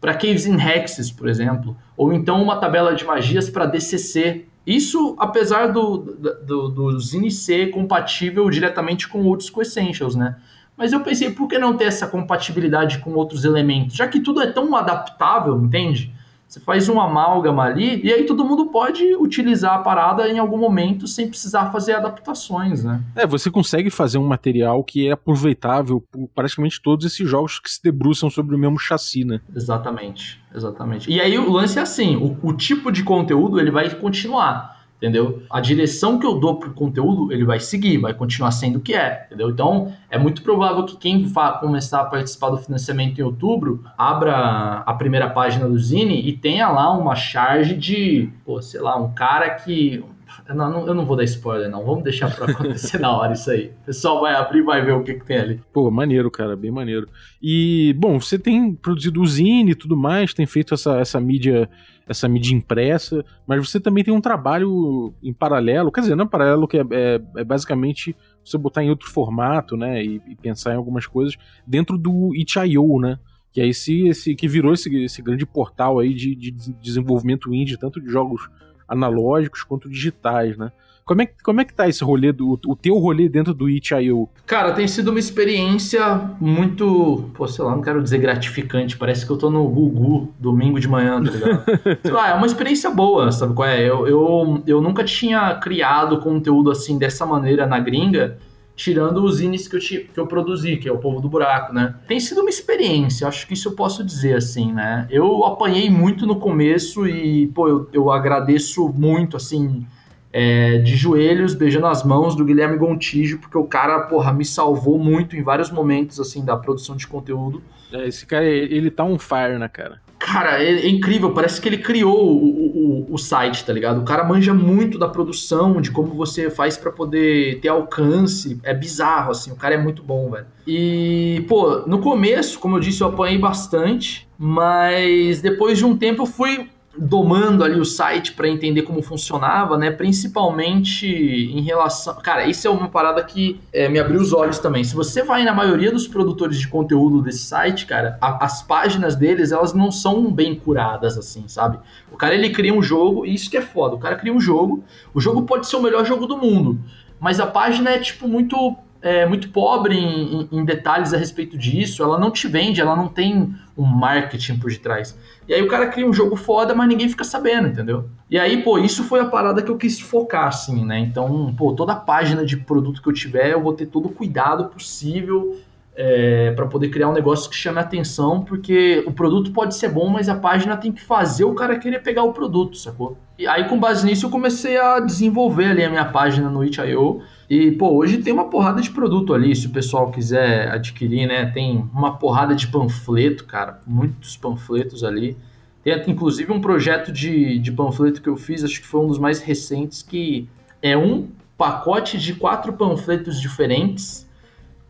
para 0.00 0.14
Caves 0.14 0.46
in 0.46 0.56
Hexes, 0.56 1.10
por 1.10 1.28
exemplo, 1.28 1.76
ou 1.96 2.12
então 2.12 2.40
uma 2.40 2.60
tabela 2.60 2.94
de 2.94 3.04
magias 3.04 3.50
para 3.50 3.66
DCC, 3.66 4.44
isso, 4.64 5.16
apesar 5.18 5.72
do, 5.72 5.98
do, 5.98 6.68
do 6.68 7.00
Zine 7.00 7.32
ser 7.32 7.72
compatível 7.72 8.48
diretamente 8.48 9.08
com 9.08 9.24
outros 9.24 9.50
com 9.50 9.60
Essentials, 9.60 10.14
né? 10.14 10.36
Mas 10.76 10.92
eu 10.92 11.00
pensei, 11.00 11.30
por 11.30 11.48
que 11.48 11.58
não 11.58 11.76
ter 11.76 11.84
essa 11.84 12.06
compatibilidade 12.06 12.98
com 12.98 13.14
outros 13.14 13.44
elementos? 13.44 13.96
Já 13.96 14.08
que 14.08 14.20
tudo 14.20 14.40
é 14.40 14.46
tão 14.50 14.74
adaptável, 14.74 15.56
entende? 15.62 16.12
Você 16.54 16.60
faz 16.60 16.88
um 16.88 17.00
amálgama 17.00 17.64
ali 17.64 18.00
e 18.04 18.12
aí 18.12 18.24
todo 18.24 18.44
mundo 18.44 18.66
pode 18.66 19.16
utilizar 19.16 19.74
a 19.74 19.78
parada 19.78 20.28
em 20.28 20.38
algum 20.38 20.56
momento 20.56 21.06
sem 21.08 21.28
precisar 21.28 21.72
fazer 21.72 21.94
adaptações, 21.94 22.84
né? 22.84 23.02
É, 23.16 23.26
você 23.26 23.50
consegue 23.50 23.90
fazer 23.90 24.18
um 24.18 24.26
material 24.26 24.84
que 24.84 25.08
é 25.08 25.12
aproveitável 25.12 26.00
por 26.00 26.28
praticamente 26.32 26.80
todos 26.80 27.04
esses 27.06 27.28
jogos 27.28 27.58
que 27.58 27.68
se 27.68 27.82
debruçam 27.82 28.30
sobre 28.30 28.54
o 28.54 28.58
mesmo 28.58 28.78
chassi, 28.78 29.24
né? 29.24 29.40
Exatamente, 29.54 30.40
exatamente. 30.54 31.10
E 31.10 31.20
aí 31.20 31.36
o 31.36 31.50
lance 31.50 31.76
é 31.76 31.82
assim, 31.82 32.14
o, 32.14 32.38
o 32.40 32.52
tipo 32.52 32.92
de 32.92 33.02
conteúdo 33.02 33.58
ele 33.58 33.72
vai 33.72 33.90
continuar 33.90 34.73
entendeu? 34.96 35.42
A 35.50 35.60
direção 35.60 36.18
que 36.18 36.26
eu 36.26 36.38
dou 36.38 36.56
pro 36.56 36.72
conteúdo, 36.72 37.32
ele 37.32 37.44
vai 37.44 37.60
seguir, 37.60 37.98
vai 37.98 38.14
continuar 38.14 38.50
sendo 38.50 38.76
o 38.76 38.80
que 38.80 38.94
é, 38.94 39.24
entendeu? 39.26 39.50
Então, 39.50 39.92
é 40.10 40.18
muito 40.18 40.42
provável 40.42 40.84
que 40.84 40.96
quem 40.96 41.26
vai 41.26 41.58
começar 41.60 42.00
a 42.00 42.04
participar 42.04 42.50
do 42.50 42.58
financiamento 42.58 43.18
em 43.18 43.22
outubro, 43.22 43.84
abra 43.98 44.82
a 44.86 44.94
primeira 44.94 45.28
página 45.28 45.68
do 45.68 45.78
Zine 45.78 46.26
e 46.26 46.32
tenha 46.32 46.68
lá 46.68 46.92
uma 46.92 47.14
charge 47.14 47.74
de, 47.74 48.30
pô, 48.44 48.62
sei 48.62 48.80
lá, 48.80 48.96
um 48.96 49.12
cara 49.12 49.50
que 49.50 50.02
não, 50.48 50.70
não, 50.70 50.86
eu 50.86 50.94
não 50.94 51.04
vou 51.04 51.16
dar 51.16 51.24
spoiler, 51.24 51.70
não. 51.70 51.84
Vamos 51.84 52.04
deixar 52.04 52.34
pra 52.34 52.46
acontecer 52.50 52.98
na 52.98 53.16
hora 53.16 53.32
isso 53.32 53.50
aí. 53.50 53.72
O 53.82 53.86
pessoal 53.86 54.20
vai 54.20 54.34
abrir 54.34 54.60
e 54.60 54.62
vai 54.62 54.84
ver 54.84 54.92
o 54.92 55.02
que, 55.02 55.14
que 55.14 55.24
tem 55.24 55.38
ali. 55.38 55.60
Pô, 55.72 55.90
maneiro, 55.90 56.30
cara, 56.30 56.56
bem 56.56 56.70
maneiro. 56.70 57.08
E, 57.42 57.94
bom, 57.98 58.20
você 58.20 58.38
tem 58.38 58.74
produzido 58.74 59.20
o 59.20 59.26
Zine 59.26 59.72
e 59.72 59.74
tudo 59.74 59.96
mais, 59.96 60.34
tem 60.34 60.46
feito 60.46 60.74
essa, 60.74 60.98
essa 60.98 61.20
mídia 61.20 61.68
essa 62.06 62.28
mídia 62.28 62.54
impressa, 62.54 63.24
mas 63.46 63.66
você 63.66 63.80
também 63.80 64.04
tem 64.04 64.12
um 64.12 64.20
trabalho 64.20 65.14
em 65.22 65.32
paralelo, 65.32 65.90
quer 65.90 66.02
dizer, 66.02 66.14
não 66.14 66.26
é 66.26 66.28
paralelo, 66.28 66.68
que 66.68 66.78
é, 66.78 66.84
é, 66.90 67.20
é 67.36 67.44
basicamente 67.44 68.14
você 68.44 68.58
botar 68.58 68.84
em 68.84 68.90
outro 68.90 69.10
formato, 69.10 69.76
né, 69.76 70.04
e, 70.04 70.20
e, 70.28 70.36
pensar 70.36 70.74
em 70.74 70.76
algumas 70.76 71.06
coisas 71.06 71.36
dentro 71.66 71.96
do 71.96 72.34
itch.io, 72.34 73.00
né, 73.00 73.18
que 73.52 73.60
é 73.60 73.66
esse, 73.66 74.08
esse 74.08 74.34
que 74.34 74.48
virou 74.48 74.74
esse, 74.74 74.94
esse 75.04 75.22
grande 75.22 75.46
portal 75.46 75.98
aí 75.98 76.12
de, 76.12 76.34
de 76.34 76.50
desenvolvimento 76.50 77.54
indie, 77.54 77.78
tanto 77.78 78.00
de 78.00 78.10
jogos 78.10 78.50
analógicos 78.88 79.62
quanto 79.62 79.88
digitais, 79.88 80.56
né? 80.56 80.72
Como 81.04 81.20
é, 81.20 81.28
como 81.42 81.60
é 81.60 81.64
que 81.66 81.74
tá 81.74 81.86
esse 81.86 82.02
rolê, 82.02 82.32
do, 82.32 82.58
o 82.66 82.74
teu 82.74 82.96
rolê 82.98 83.28
dentro 83.28 83.52
do 83.52 83.68
Itch.io? 83.68 84.26
Cara, 84.46 84.72
tem 84.72 84.88
sido 84.88 85.10
uma 85.10 85.18
experiência 85.18 86.30
muito, 86.40 87.30
pô, 87.34 87.46
sei 87.46 87.62
lá, 87.62 87.72
não 87.72 87.82
quero 87.82 88.02
dizer 88.02 88.16
gratificante, 88.18 88.96
parece 88.96 89.26
que 89.26 89.30
eu 89.30 89.36
tô 89.36 89.50
no 89.50 89.68
Gugu 89.68 90.32
domingo 90.38 90.80
de 90.80 90.88
manhã, 90.88 91.22
tá 91.22 91.30
ligado? 91.30 91.64
sei 92.02 92.10
lá, 92.10 92.30
é 92.30 92.34
uma 92.34 92.46
experiência 92.46 92.90
boa, 92.90 93.30
sabe 93.30 93.52
qual 93.52 93.68
é? 93.68 93.82
Eu, 93.82 94.06
eu, 94.08 94.62
eu 94.66 94.80
nunca 94.80 95.04
tinha 95.04 95.54
criado 95.56 96.20
conteúdo 96.20 96.70
assim, 96.70 96.96
dessa 96.96 97.26
maneira 97.26 97.66
na 97.66 97.78
gringa, 97.78 98.38
tirando 98.76 99.22
os 99.22 99.36
zines 99.36 99.68
que 99.68 99.76
eu, 99.76 99.80
que 99.80 100.18
eu 100.18 100.26
produzi, 100.26 100.76
que 100.76 100.88
é 100.88 100.92
o 100.92 100.98
Povo 100.98 101.20
do 101.20 101.28
Buraco, 101.28 101.72
né? 101.72 101.94
Tem 102.08 102.18
sido 102.18 102.40
uma 102.40 102.50
experiência, 102.50 103.28
acho 103.28 103.46
que 103.46 103.54
isso 103.54 103.68
eu 103.68 103.72
posso 103.72 104.04
dizer 104.04 104.36
assim, 104.36 104.72
né? 104.72 105.06
Eu 105.10 105.44
apanhei 105.44 105.88
muito 105.88 106.26
no 106.26 106.36
começo 106.36 107.06
e, 107.06 107.46
pô, 107.48 107.68
eu, 107.68 107.88
eu 107.92 108.10
agradeço 108.10 108.88
muito, 108.88 109.36
assim, 109.36 109.86
é, 110.32 110.78
de 110.78 110.96
joelhos, 110.96 111.54
beijando 111.54 111.86
as 111.86 112.02
mãos 112.02 112.34
do 112.34 112.44
Guilherme 112.44 112.76
Gontijo, 112.76 113.38
porque 113.38 113.56
o 113.56 113.64
cara, 113.64 114.00
porra, 114.00 114.32
me 114.32 114.44
salvou 114.44 114.98
muito 114.98 115.36
em 115.36 115.42
vários 115.42 115.70
momentos, 115.70 116.18
assim, 116.18 116.44
da 116.44 116.56
produção 116.56 116.96
de 116.96 117.06
conteúdo. 117.06 117.62
É, 117.92 118.08
esse 118.08 118.26
cara, 118.26 118.44
ele 118.44 118.90
tá 118.90 119.04
on 119.04 119.16
fire, 119.18 119.56
né, 119.58 119.68
cara? 119.68 120.02
Cara, 120.24 120.62
é, 120.62 120.72
é 120.72 120.88
incrível, 120.88 121.32
parece 121.32 121.60
que 121.60 121.68
ele 121.68 121.76
criou 121.76 122.34
o, 122.34 122.46
o, 122.46 123.14
o, 123.14 123.18
site, 123.18 123.62
tá 123.62 123.74
ligado? 123.74 124.00
O 124.00 124.04
cara 124.04 124.24
manja 124.24 124.54
muito 124.54 124.98
da 124.98 125.06
produção, 125.06 125.82
de 125.82 125.90
como 125.90 126.14
você 126.14 126.48
faz 126.48 126.78
para 126.78 126.90
poder 126.90 127.60
ter 127.60 127.68
alcance. 127.68 128.58
É 128.62 128.72
bizarro, 128.72 129.32
assim, 129.32 129.52
o 129.52 129.56
cara 129.56 129.74
é 129.74 129.78
muito 129.78 130.02
bom, 130.02 130.30
velho. 130.30 130.46
E, 130.66 131.44
pô, 131.46 131.80
no 131.86 131.98
começo, 131.98 132.58
como 132.58 132.76
eu 132.76 132.80
disse, 132.80 133.02
eu 133.02 133.08
apanhei 133.08 133.36
bastante, 133.36 134.26
mas 134.38 135.42
depois 135.42 135.76
de 135.76 135.84
um 135.84 135.94
tempo 135.94 136.22
eu 136.22 136.26
fui 136.26 136.70
domando 136.96 137.64
ali 137.64 137.78
o 137.78 137.84
site 137.84 138.32
para 138.32 138.48
entender 138.48 138.82
como 138.82 139.02
funcionava, 139.02 139.76
né? 139.76 139.90
Principalmente 139.90 141.06
em 141.06 141.60
relação. 141.62 142.14
Cara, 142.16 142.46
isso 142.46 142.66
é 142.66 142.70
uma 142.70 142.88
parada 142.88 143.22
que 143.22 143.60
é, 143.72 143.88
me 143.88 143.98
abriu 143.98 144.20
os 144.20 144.32
olhos 144.32 144.58
também. 144.58 144.84
Se 144.84 144.94
você 144.94 145.22
vai 145.22 145.44
na 145.44 145.52
maioria 145.52 145.90
dos 145.90 146.06
produtores 146.06 146.58
de 146.58 146.68
conteúdo 146.68 147.20
desse 147.22 147.44
site, 147.44 147.86
cara, 147.86 148.16
a, 148.20 148.44
as 148.44 148.62
páginas 148.62 149.16
deles 149.16 149.52
elas 149.52 149.72
não 149.72 149.90
são 149.90 150.30
bem 150.30 150.54
curadas, 150.54 151.18
assim, 151.18 151.44
sabe? 151.48 151.78
O 152.10 152.16
cara 152.16 152.34
ele 152.34 152.50
cria 152.50 152.72
um 152.72 152.82
jogo, 152.82 153.26
e 153.26 153.34
isso 153.34 153.50
que 153.50 153.56
é 153.56 153.62
foda. 153.62 153.96
O 153.96 153.98
cara 153.98 154.16
cria 154.16 154.32
um 154.32 154.40
jogo, 154.40 154.84
o 155.12 155.20
jogo 155.20 155.42
pode 155.42 155.66
ser 155.66 155.76
o 155.76 155.82
melhor 155.82 156.04
jogo 156.04 156.26
do 156.26 156.36
mundo, 156.36 156.78
mas 157.18 157.40
a 157.40 157.46
página 157.46 157.90
é 157.90 157.98
tipo 157.98 158.28
muito 158.28 158.76
é, 159.04 159.26
muito 159.26 159.50
pobre 159.50 159.94
em, 159.94 160.48
em, 160.50 160.64
detalhes 160.64 161.12
a 161.12 161.18
respeito 161.18 161.58
disso, 161.58 162.02
ela 162.02 162.18
não 162.18 162.30
te 162.30 162.48
vende, 162.48 162.80
ela 162.80 162.96
não 162.96 163.06
tem 163.06 163.54
um 163.76 163.84
marketing 163.84 164.58
por 164.58 164.70
detrás. 164.70 165.14
E 165.46 165.52
aí 165.52 165.60
o 165.62 165.68
cara 165.68 165.88
cria 165.88 166.08
um 166.08 166.12
jogo 166.12 166.36
foda, 166.36 166.74
mas 166.74 166.88
ninguém 166.88 167.06
fica 167.06 167.22
sabendo, 167.22 167.68
entendeu? 167.68 168.08
E 168.30 168.38
aí, 168.38 168.62
pô, 168.62 168.78
isso 168.78 169.04
foi 169.04 169.20
a 169.20 169.26
parada 169.26 169.60
que 169.60 169.70
eu 169.70 169.76
quis 169.76 170.00
focar, 170.00 170.46
assim, 170.46 170.86
né? 170.86 170.98
Então, 170.98 171.54
pô, 171.54 171.74
toda 171.74 171.94
página 171.94 172.46
de 172.46 172.56
produto 172.56 173.02
que 173.02 173.08
eu 173.08 173.12
tiver, 173.12 173.52
eu 173.52 173.60
vou 173.60 173.74
ter 173.74 173.84
todo 173.84 174.06
o 174.06 174.12
cuidado 174.12 174.70
possível 174.70 175.60
é, 175.96 176.50
para 176.52 176.66
poder 176.66 176.88
criar 176.88 177.08
um 177.08 177.12
negócio 177.12 177.48
que 177.48 177.54
chame 177.54 177.78
atenção, 177.78 178.42
porque 178.42 179.04
o 179.06 179.12
produto 179.12 179.52
pode 179.52 179.76
ser 179.76 179.88
bom, 179.88 180.08
mas 180.08 180.28
a 180.28 180.34
página 180.34 180.76
tem 180.76 180.90
que 180.90 181.00
fazer 181.00 181.44
o 181.44 181.54
cara 181.54 181.78
querer 181.78 182.02
pegar 182.02 182.24
o 182.24 182.32
produto, 182.32 182.76
sacou? 182.76 183.16
E 183.38 183.46
aí, 183.46 183.68
com 183.68 183.78
base 183.78 184.04
nisso, 184.04 184.26
eu 184.26 184.30
comecei 184.30 184.76
a 184.76 184.98
desenvolver 185.00 185.66
ali 185.66 185.84
a 185.84 185.90
minha 185.90 186.04
página 186.04 186.50
no 186.50 186.64
Itch.io. 186.64 187.22
E, 187.48 187.72
pô, 187.72 187.90
hoje 187.94 188.18
tem 188.18 188.32
uma 188.32 188.48
porrada 188.48 188.80
de 188.80 188.90
produto 188.90 189.34
ali, 189.34 189.54
se 189.54 189.66
o 189.66 189.70
pessoal 189.70 190.10
quiser 190.10 190.70
adquirir, 190.70 191.26
né? 191.26 191.46
Tem 191.46 191.88
uma 191.92 192.16
porrada 192.16 192.54
de 192.54 192.66
panfleto, 192.66 193.44
cara, 193.44 193.80
muitos 193.86 194.36
panfletos 194.36 195.04
ali. 195.04 195.36
Tem 195.82 196.02
inclusive 196.08 196.50
um 196.50 196.60
projeto 196.60 197.12
de, 197.12 197.58
de 197.58 197.70
panfleto 197.70 198.22
que 198.22 198.28
eu 198.28 198.36
fiz, 198.36 198.64
acho 198.64 198.80
que 198.80 198.86
foi 198.86 199.00
um 199.02 199.06
dos 199.06 199.18
mais 199.18 199.40
recentes, 199.40 200.02
que 200.02 200.48
é 200.80 200.96
um 200.96 201.28
pacote 201.58 202.18
de 202.18 202.34
quatro 202.34 202.72
panfletos 202.72 203.40
diferentes 203.40 204.26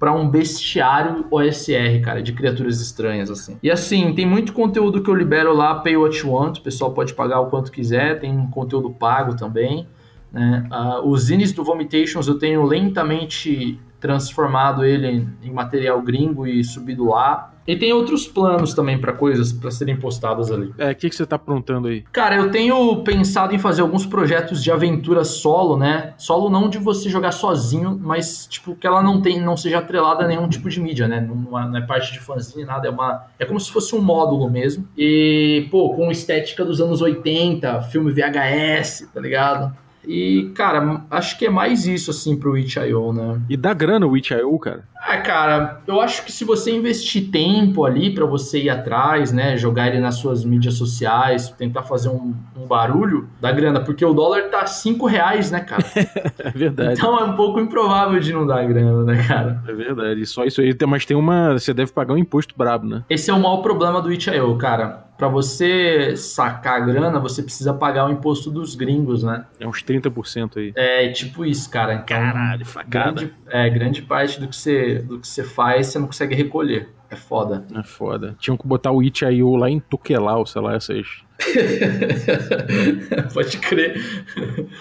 para 0.05 0.13
um 0.13 0.29
bestiário 0.29 1.25
OSR, 1.31 2.03
cara, 2.05 2.23
de 2.23 2.35
criaturas 2.35 2.79
estranhas, 2.79 3.31
assim. 3.31 3.57
E 3.63 3.71
assim, 3.71 4.13
tem 4.13 4.27
muito 4.27 4.53
conteúdo 4.53 5.03
que 5.03 5.09
eu 5.09 5.15
libero 5.15 5.55
lá, 5.55 5.77
pay 5.77 5.97
what 5.97 6.15
you 6.19 6.31
want, 6.31 6.59
o 6.59 6.61
pessoal 6.61 6.93
pode 6.93 7.15
pagar 7.15 7.41
o 7.41 7.47
quanto 7.47 7.73
quiser, 7.73 8.21
tem 8.21 8.31
um 8.31 8.51
conteúdo 8.51 8.91
pago 8.91 9.35
também. 9.35 9.89
Né? 10.31 10.69
Uh, 10.71 11.09
os 11.09 11.23
zines 11.23 11.53
do 11.53 11.65
Vomitations 11.65 12.29
eu 12.29 12.39
tenho 12.39 12.65
lentamente 12.65 13.81
transformado 13.99 14.85
ele 14.85 15.27
em 15.43 15.51
material 15.51 16.03
gringo 16.03 16.47
e 16.47 16.63
subido 16.63 17.09
lá. 17.09 17.54
E 17.67 17.77
tem 17.77 17.93
outros 17.93 18.27
planos 18.27 18.75
também 18.75 18.99
para 18.99 19.13
coisas 19.13 19.53
para 19.53 19.71
serem 19.71 19.97
postadas 19.97 20.51
ali. 20.51 20.73
É, 20.79 20.91
o 20.91 20.95
que, 20.95 21.09
que 21.09 21.17
você 21.17 21.25
tá 21.25 21.37
aprontando 21.37 21.89
aí? 21.89 22.03
Cara, 22.13 22.37
eu 22.37 22.51
tenho 22.51 23.03
pensado 23.03 23.55
em 23.55 23.59
fazer 23.59 23.83
alguns 23.83 24.05
projetos 24.05 24.63
de 24.63 24.71
aventura 24.71 25.25
solo, 25.25 25.77
né? 25.77 26.15
Solo 26.19 26.51
não 26.51 26.69
de 26.69 26.79
você 26.79 27.09
jogar 27.09 27.33
sozinho, 27.33 27.99
mas 28.01 28.47
tipo 28.47 28.75
que 28.77 28.87
ela 28.87 29.03
não 29.03 29.21
tem, 29.21 29.41
não 29.41 29.57
seja 29.57 29.79
atrelada 29.79 30.25
a 30.25 30.27
nenhum 30.27 30.49
tipo 30.49 30.69
de 30.69 30.81
mídia, 30.81 31.09
né? 31.09 31.21
Não, 31.21 31.59
é, 31.59 31.69
não 31.69 31.77
é 31.77 31.83
parte 31.83 32.13
de 32.13 32.21
fanzine, 32.21 32.65
nada, 32.65 32.89
é 32.89 32.91
uma 32.91 33.25
é 33.39 33.45
como 33.45 33.59
se 33.59 33.71
fosse 33.71 33.95
um 33.95 34.01
módulo 34.01 34.51
mesmo. 34.51 34.87
E, 34.97 35.67
pô, 35.71 35.95
com 35.95 36.11
estética 36.11 36.65
dos 36.65 36.81
anos 36.81 37.01
80, 37.01 37.83
filme 37.83 38.13
VHS, 38.13 39.09
tá 39.13 39.21
ligado? 39.21 39.84
E, 40.07 40.51
cara, 40.55 41.05
acho 41.11 41.39
que 41.39 41.47
é 41.47 41.51
mais 41.51 41.87
isso, 41.87 42.11
assim, 42.11 42.37
pro 42.37 42.57
Itch.io, 42.57 43.13
né? 43.13 43.41
E 43.49 43.57
dá 43.57 43.73
grana 43.73 44.07
o 44.07 44.17
Itch.io, 44.17 44.59
cara? 44.59 44.85
Ah, 45.07 45.19
cara, 45.19 45.83
eu 45.87 46.01
acho 46.01 46.25
que 46.25 46.33
se 46.33 46.45
você 46.47 46.71
investir 46.71 47.31
tempo 47.31 47.85
ali 47.85 48.15
para 48.15 48.25
você 48.25 48.63
ir 48.63 48.71
atrás, 48.71 49.33
né, 49.33 49.55
jogar 49.55 49.89
ele 49.89 50.01
nas 50.01 50.15
suas 50.15 50.47
mídias 50.47 50.75
sociais, 50.75 51.51
tentar 51.51 51.83
fazer 51.83 52.09
um, 52.09 52.35
um 52.57 52.67
barulho, 52.67 53.29
dá 53.39 53.53
grana, 53.53 53.81
porque 53.81 54.03
o 54.03 54.15
dólar 54.15 54.49
tá 54.49 54.65
5 54.67 55.05
reais, 55.07 55.51
né, 55.51 55.61
cara? 55.61 55.85
é 56.39 56.51
verdade. 56.51 56.95
Então 56.95 57.19
é 57.19 57.25
um 57.25 57.37
pouco 57.37 57.61
improvável 57.61 58.19
de 58.19 58.33
não 58.33 58.47
dar 58.47 58.67
grana, 58.67 59.05
né, 59.05 59.23
cara? 59.29 59.63
É 59.69 59.73
verdade, 59.75 60.25
só 60.25 60.45
isso 60.45 60.63
aí, 60.63 60.75
mas 60.89 61.05
tem 61.05 61.17
uma, 61.17 61.53
você 61.53 61.75
deve 61.75 61.93
pagar 61.93 62.15
um 62.15 62.19
imposto 62.19 62.55
brabo, 62.57 62.87
né? 62.87 63.05
Esse 63.11 63.31
é 63.31 63.35
o 63.35 63.39
maior 63.39 63.59
problema 63.59 64.01
do 64.01 64.11
Itch.io, 64.11 64.57
cara 64.57 65.04
para 65.17 65.29
você 65.29 66.17
sacar 66.17 66.77
a 66.77 66.85
grana, 66.85 67.21
você 67.21 67.43
precisa 67.43 67.73
pagar 67.73 68.07
o 68.09 68.13
imposto 68.13 68.51
dos 68.51 68.75
gringos, 68.75 69.23
né? 69.23 69.45
É 69.61 69.67
uns 69.67 69.83
30% 69.83 70.57
aí. 70.57 70.73
É, 70.75 71.09
tipo 71.09 71.45
isso, 71.45 71.71
cara. 71.71 71.95
Então, 71.95 72.07
Caralho, 72.07 72.65
facada. 72.65 73.13
Grande, 73.13 73.35
é, 73.49 73.71
grande 73.71 74.03
parte 74.03 74.41
do 74.41 74.49
que, 74.49 74.57
você, 74.57 74.99
do 75.01 75.19
que 75.19 75.29
você 75.29 75.45
faz, 75.45 75.89
você 75.89 75.99
não 75.99 76.07
consegue 76.07 76.35
recolher. 76.35 76.89
É 77.11 77.17
foda. 77.17 77.65
É 77.75 77.83
foda. 77.83 78.35
Tinham 78.39 78.57
que 78.57 78.67
botar 78.67 78.91
o 78.91 79.03
Itch.io 79.03 79.55
lá 79.57 79.71
em 79.71 79.79
Tokelau, 79.79 80.45
sei 80.47 80.61
lá, 80.61 80.75
essas... 80.75 81.24
Pode 83.33 83.59
crer. 83.59 83.97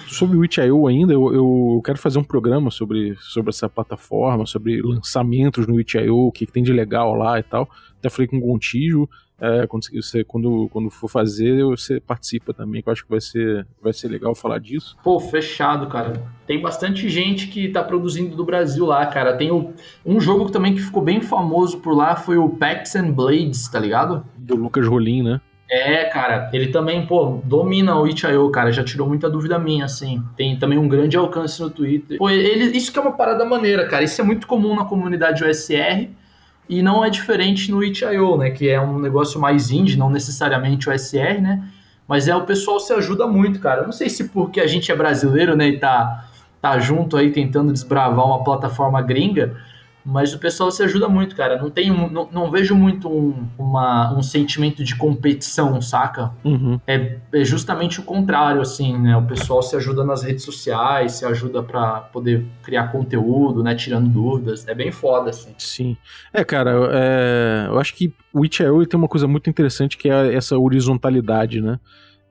Sobre 0.07 0.37
o 0.37 0.45
Itch.io 0.45 0.87
ainda, 0.87 1.13
eu, 1.13 1.33
eu 1.33 1.81
quero 1.83 1.97
fazer 1.97 2.19
um 2.19 2.23
programa 2.23 2.69
sobre, 2.69 3.15
sobre 3.19 3.49
essa 3.49 3.67
plataforma, 3.67 4.45
sobre 4.45 4.81
lançamentos 4.81 5.67
no 5.67 5.79
Itch.io, 5.79 6.15
o 6.15 6.31
que, 6.31 6.45
que 6.45 6.51
tem 6.51 6.63
de 6.63 6.71
legal 6.71 7.15
lá 7.15 7.39
e 7.39 7.43
tal. 7.43 7.69
Até 7.97 8.09
falei 8.09 8.27
com 8.27 8.37
o 8.37 8.41
Gontijo, 8.41 9.09
é, 9.39 9.67
quando, 9.67 9.83
você, 9.93 10.23
quando, 10.23 10.69
quando 10.71 10.89
for 10.89 11.09
fazer, 11.09 11.63
você 11.65 11.99
participa 11.99 12.53
também, 12.53 12.81
que 12.81 12.87
eu 12.87 12.93
acho 12.93 13.03
que 13.03 13.09
vai 13.09 13.19
ser, 13.19 13.67
vai 13.81 13.91
ser 13.91 14.07
legal 14.07 14.33
falar 14.35 14.59
disso. 14.59 14.95
Pô, 15.03 15.19
fechado, 15.19 15.87
cara. 15.87 16.13
Tem 16.45 16.61
bastante 16.61 17.09
gente 17.09 17.47
que 17.47 17.69
tá 17.69 17.83
produzindo 17.83 18.35
do 18.35 18.45
Brasil 18.45 18.85
lá, 18.85 19.05
cara. 19.05 19.35
Tem 19.35 19.51
o, 19.51 19.73
um 20.05 20.19
jogo 20.19 20.49
também 20.49 20.73
que 20.73 20.81
ficou 20.81 21.01
bem 21.01 21.21
famoso 21.21 21.79
por 21.79 21.93
lá, 21.93 22.15
foi 22.15 22.37
o 22.37 22.49
Packs 22.49 22.95
and 22.95 23.11
Blades, 23.11 23.67
tá 23.67 23.79
ligado? 23.79 24.25
Do 24.37 24.55
Lucas 24.55 24.87
Rolim, 24.87 25.23
né? 25.23 25.41
É, 25.75 26.05
cara, 26.05 26.51
ele 26.53 26.67
também, 26.67 27.03
pô, 27.03 27.41
domina 27.43 27.99
o 27.99 28.07
itch.io, 28.07 28.47
cara, 28.51 28.71
já 28.71 28.83
tirou 28.83 29.07
muita 29.07 29.27
dúvida 29.27 29.57
minha, 29.57 29.85
assim. 29.85 30.23
Tem 30.37 30.55
também 30.55 30.77
um 30.77 30.87
grande 30.87 31.17
alcance 31.17 31.59
no 31.59 31.67
Twitter. 31.67 32.19
Pô, 32.19 32.29
ele, 32.29 32.77
isso 32.77 32.93
que 32.93 32.99
é 32.99 33.01
uma 33.01 33.13
parada 33.13 33.43
maneira, 33.43 33.87
cara. 33.87 34.03
Isso 34.03 34.21
é 34.21 34.23
muito 34.23 34.45
comum 34.45 34.75
na 34.75 34.85
comunidade 34.85 35.43
OSR 35.43 36.09
e 36.69 36.83
não 36.83 37.03
é 37.03 37.09
diferente 37.09 37.71
no 37.71 37.83
itch.io, 37.83 38.37
né? 38.37 38.51
Que 38.51 38.69
é 38.69 38.79
um 38.79 38.99
negócio 38.99 39.41
mais 39.41 39.71
indie, 39.71 39.97
não 39.97 40.11
necessariamente 40.11 40.87
o 40.87 40.93
SR, 40.93 41.41
né? 41.41 41.67
Mas 42.07 42.27
é 42.27 42.35
o 42.35 42.45
pessoal 42.45 42.79
se 42.79 42.93
ajuda 42.93 43.25
muito, 43.25 43.59
cara. 43.59 43.81
Eu 43.81 43.85
não 43.85 43.91
sei 43.91 44.09
se 44.09 44.29
porque 44.29 44.61
a 44.61 44.67
gente 44.67 44.91
é 44.91 44.95
brasileiro, 44.95 45.55
né? 45.55 45.69
E 45.69 45.79
tá, 45.79 46.29
tá 46.61 46.77
junto 46.77 47.17
aí 47.17 47.31
tentando 47.31 47.73
desbravar 47.73 48.27
uma 48.27 48.43
plataforma 48.43 49.01
gringa 49.01 49.57
mas 50.05 50.33
o 50.33 50.39
pessoal 50.39 50.69
se 50.69 50.83
ajuda 50.83 51.07
muito, 51.07 51.35
cara. 51.35 51.61
Não 51.61 51.69
tem, 51.69 51.89
não, 51.89 52.27
não 52.31 52.51
vejo 52.51 52.75
muito 52.75 53.09
um, 53.09 53.47
uma, 53.57 54.13
um 54.13 54.21
sentimento 54.21 54.83
de 54.83 54.95
competição, 54.95 55.81
saca? 55.81 56.31
Uhum. 56.43 56.79
É, 56.85 57.17
é, 57.31 57.43
justamente 57.45 57.99
o 57.99 58.03
contrário, 58.03 58.61
assim, 58.61 58.97
né? 58.97 59.15
O 59.15 59.25
pessoal 59.25 59.63
se 59.63 59.75
ajuda 59.75 60.03
nas 60.03 60.23
redes 60.23 60.43
sociais, 60.43 61.13
se 61.13 61.25
ajuda 61.25 61.63
para 61.63 62.01
poder 62.01 62.45
criar 62.61 62.91
conteúdo, 62.91 63.63
né? 63.63 63.75
Tirando 63.75 64.09
dúvidas. 64.09 64.67
É 64.67 64.75
bem 64.75 64.91
foda, 64.91 65.29
assim. 65.29 65.53
Sim. 65.57 65.95
É, 66.33 66.43
cara, 66.43 66.71
é, 66.91 67.67
eu 67.67 67.79
acho 67.79 67.95
que 67.95 68.13
o 68.33 68.43
itch.io 68.43 68.85
tem 68.85 68.97
uma 68.97 69.07
coisa 69.07 69.27
muito 69.27 69.49
interessante 69.49 69.97
que 69.97 70.09
é 70.09 70.33
essa 70.33 70.57
horizontalidade, 70.57 71.61
né? 71.61 71.79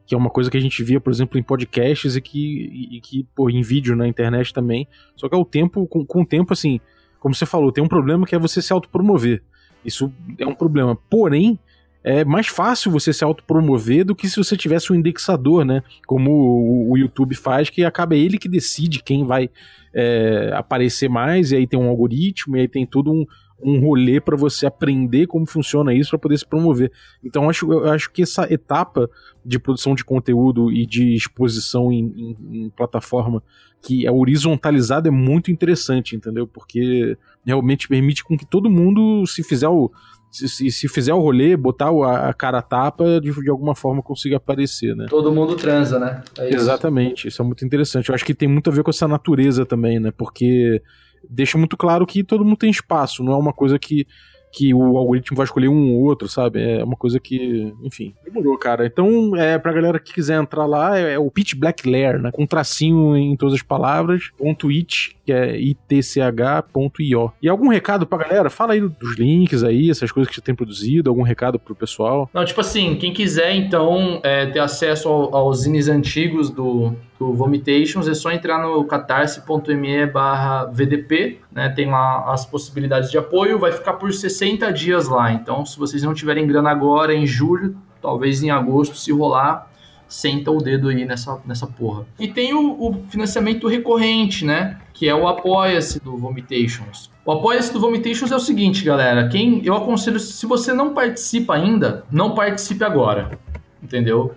que 0.05 0.15
é 0.15 0.19
uma 0.19 0.31
coisa 0.31 0.51
que 0.51 0.57
a 0.57 0.61
gente 0.61 0.83
via, 0.83 1.01
por 1.01 1.13
exemplo, 1.13 1.39
em 1.39 1.43
podcasts 1.43 2.17
e 2.17 2.21
que, 2.21 2.89
e 2.97 3.01
que 3.01 3.27
pô, 3.35 3.49
em 3.49 3.63
vídeo 3.63 3.97
na 3.97 4.07
internet 4.07 4.53
também. 4.53 4.87
Só 5.17 5.29
que 5.29 5.35
ao 5.35 5.45
tempo, 5.45 5.87
com, 5.87 6.05
com 6.05 6.23
o 6.23 6.27
tempo, 6.27 6.53
assim, 6.53 6.81
como 7.23 7.37
você 7.37 7.47
falou, 7.47 7.71
tem 7.71 7.83
um 7.83 7.89
problema 7.89 8.27
que 8.27 8.35
é 8.35 8.39
você 8.39 8.61
se 8.61 8.73
autopromover. 8.73 9.41
Isso 9.85 10.13
é 10.37 10.45
um 10.45 10.57
problema. 10.57 10.99
Porém, 11.09 11.57
é 12.03 12.25
mais 12.25 12.49
fácil 12.49 12.91
você 12.91 13.13
se 13.13 13.23
autopromover 13.23 14.05
do 14.05 14.15
que 14.15 14.29
se 14.29 14.37
você 14.37 14.57
tivesse 14.57 14.93
um 14.93 14.97
indexador, 14.97 15.65
né? 15.65 15.85
Como 16.05 16.91
o, 16.91 16.99
YouTube 16.99 17.37
faz, 17.37 17.71
que 17.71 17.85
acaba 17.85 18.17
ele 18.17 18.39
que 18.39 18.49
decide 18.49 19.01
quem 19.05 19.25
vai 19.25 19.49
é, 19.95 20.51
aparecer 20.53 21.09
mais, 21.09 21.53
e 21.53 21.57
aí 21.57 21.67
tem 21.67 21.79
um 21.79 21.89
algoritmo, 21.89 22.57
e 22.57 22.61
aí 22.63 22.69
tem 22.69 22.85
todo 22.85 23.13
um, 23.13 23.25
um 23.62 23.81
rolê 23.81 24.20
para 24.20 24.37
você 24.37 24.66
aprender 24.66 25.27
como 25.27 25.46
funciona 25.46 25.94
isso 25.94 26.11
para 26.11 26.18
poder 26.18 26.38
se 26.38 26.46
promover. 26.46 26.90
Então 27.22 27.48
acho, 27.48 27.72
eu 27.72 27.90
acho 27.90 28.11
que 28.11 28.22
essa 28.22 28.53
etapa 28.53 29.09
de 29.44 29.59
produção 29.59 29.94
de 29.94 30.05
conteúdo 30.05 30.72
e 30.72 30.87
de 30.87 31.14
exposição 31.14 31.92
em, 31.92 32.12
em, 32.16 32.64
em 32.64 32.70
plataforma 32.70 33.42
que 33.81 34.07
é 34.07 34.12
horizontalizada 34.12 35.09
é 35.09 35.11
muito 35.11 35.51
interessante, 35.51 36.14
entendeu? 36.14 36.46
Porque 36.46 37.16
realmente 37.44 37.88
permite 37.88 38.22
com 38.22 38.37
que 38.37 38.46
todo 38.46 38.70
mundo 38.70 39.27
se 39.27 39.42
fizer 39.42 39.68
o 39.68 39.90
se, 40.33 40.70
se 40.70 40.88
fizer 40.88 41.12
o 41.12 41.20
rolê, 41.20 41.55
botar 41.55 41.90
a, 41.90 42.33
cara 42.33 42.59
a 42.59 42.62
tapa, 42.62 43.20
de, 43.20 43.31
de 43.31 43.51
alguma 43.51 43.75
forma 43.75 44.03
consiga 44.03 44.38
aparecer, 44.38 44.96
né? 44.96 45.07
Todo 45.11 45.31
mundo 45.31 45.57
transa, 45.57 45.98
né? 45.98 46.22
É 46.38 46.48
isso. 46.48 46.57
Exatamente, 46.57 47.29
isso 47.29 47.42
é 47.42 47.44
muito 47.44 47.64
interessante. 47.66 48.09
Eu 48.09 48.14
acho 48.14 48.25
que 48.25 48.35
tem 48.35 48.48
muito 48.48 48.70
a 48.70 48.72
ver 48.72 48.83
com 48.83 48.88
essa 48.88 49.07
natureza 49.07 49.66
também, 49.66 50.01
né? 50.01 50.11
Porque 50.11 50.81
deixa 51.29 51.59
muito 51.59 51.77
claro 51.77 52.07
que 52.07 52.23
todo 52.23 52.45
mundo 52.45 52.57
tem 52.57 52.71
espaço, 52.71 53.23
não 53.23 53.33
é 53.33 53.37
uma 53.37 53.53
coisa 53.53 53.79
que, 53.79 54.07
que 54.53 54.75
o 54.75 54.99
algoritmo 54.99 55.37
vai 55.37 55.45
escolher 55.45 55.69
um 55.69 55.95
ou 55.95 56.03
outro, 56.03 56.29
sabe? 56.29 56.63
É 56.63 56.85
uma 56.85 56.95
coisa 56.95 57.19
que, 57.19 57.73
enfim, 57.83 58.15
demorou, 58.23 58.57
cara. 58.59 58.85
Então, 58.85 59.35
é, 59.35 59.59
pra 59.59 59.73
galera 59.73 59.99
que 59.99 60.13
quiser 60.13 60.39
entrar 60.41 60.67
lá, 60.67 60.99
é, 60.99 61.15
é 61.15 61.19
o 61.19 61.31
Pitch 61.31 61.55
Black 61.55 61.89
Lair, 61.89 62.21
né? 62.21 62.31
Com 62.31 62.47
tracinho 62.47 63.17
em 63.17 63.35
todas 63.35 63.55
as 63.55 63.63
palavras, 63.63 64.31
ponto 64.37 64.69
it, 64.69 65.17
que 65.25 65.33
é 65.33 65.59
itch.io. 65.59 67.33
E 67.41 67.49
algum 67.49 67.69
recado 67.69 68.07
pra 68.07 68.19
galera? 68.19 68.51
Fala 68.51 68.75
aí 68.75 68.81
dos 68.81 69.17
links 69.17 69.65
aí, 69.65 69.91
essas 69.91 70.13
coisas 70.13 70.29
que 70.29 70.35
você 70.35 70.43
tem 70.43 70.55
produzido, 70.55 71.09
algum 71.09 71.23
recado 71.23 71.59
pro 71.59 71.75
pessoal? 71.75 72.29
Não, 72.35 72.45
tipo 72.45 72.61
assim, 72.61 72.95
quem 72.97 73.13
quiser, 73.13 73.55
então, 73.57 74.21
é, 74.23 74.47
ter 74.47 74.61
acesso 74.61 75.09
ao, 75.09 75.35
aos 75.35 75.63
zines 75.63 75.89
antigos 75.89 76.51
do, 76.51 76.95
do 77.23 77.33
Vomitations, 77.33 78.09
é 78.09 78.15
só 78.15 78.33
entrar 78.33 78.61
no 78.61 78.85
catarse.me 78.85 80.07
barra 80.07 80.65
VDP, 80.65 81.39
né? 81.53 81.69
Tem 81.69 81.89
lá 81.89 82.33
as 82.33 82.45
possibilidades 82.45 83.13
de 83.13 83.17
apoio, 83.17 83.61
vai 83.61 83.71
ficar 83.71 83.93
por 83.93 84.13
60 84.13 84.73
dias 84.73 85.07
lá. 85.07 85.33
Então, 85.33 85.65
se 85.65 85.79
vocês 85.79 86.03
não 86.03 86.13
tiverem 86.13 86.47
grana 86.47 86.71
agora, 86.71 87.15
em 87.15 87.25
julho, 87.25 87.77
talvez 88.01 88.43
em 88.43 88.51
agosto, 88.51 88.97
se 88.97 89.13
rolar, 89.13 89.71
senta 90.09 90.51
o 90.51 90.59
dedo 90.59 90.89
aí 90.89 91.05
nessa, 91.05 91.41
nessa 91.47 91.67
porra. 91.67 92.05
E 92.19 92.27
tem 92.27 92.53
o, 92.53 92.73
o 92.73 93.05
financiamento 93.09 93.69
recorrente, 93.69 94.45
né? 94.45 94.81
Que 94.93 95.09
é 95.09 95.15
o 95.15 95.29
Apoia-se 95.29 96.01
do 96.01 96.17
Vomitations. 96.17 97.09
O 97.25 97.31
Apoia-se 97.31 97.73
do 97.73 97.79
Vomitations 97.79 98.33
é 98.33 98.37
o 98.37 98.41
seguinte, 98.41 98.85
galera. 98.85 99.29
Quem 99.29 99.65
eu 99.65 99.75
aconselho, 99.77 100.19
se 100.19 100.45
você 100.45 100.73
não 100.73 100.93
participa 100.93 101.55
ainda, 101.55 102.05
não 102.11 102.35
participe 102.35 102.83
agora. 102.83 103.39
Entendeu? 103.81 104.35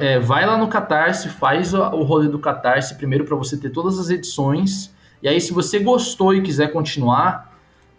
É, 0.00 0.18
vai 0.18 0.46
lá 0.46 0.58
no 0.58 0.68
Catarse, 0.68 1.28
faz 1.28 1.72
o 1.74 2.02
rolê 2.02 2.28
do 2.28 2.38
Catarse 2.38 2.96
primeiro 2.96 3.24
para 3.24 3.36
você 3.36 3.56
ter 3.56 3.70
todas 3.70 3.98
as 3.98 4.10
edições. 4.10 4.94
E 5.22 5.28
aí, 5.28 5.40
se 5.40 5.52
você 5.52 5.78
gostou 5.78 6.34
e 6.34 6.40
quiser 6.40 6.72
continuar, 6.72 7.50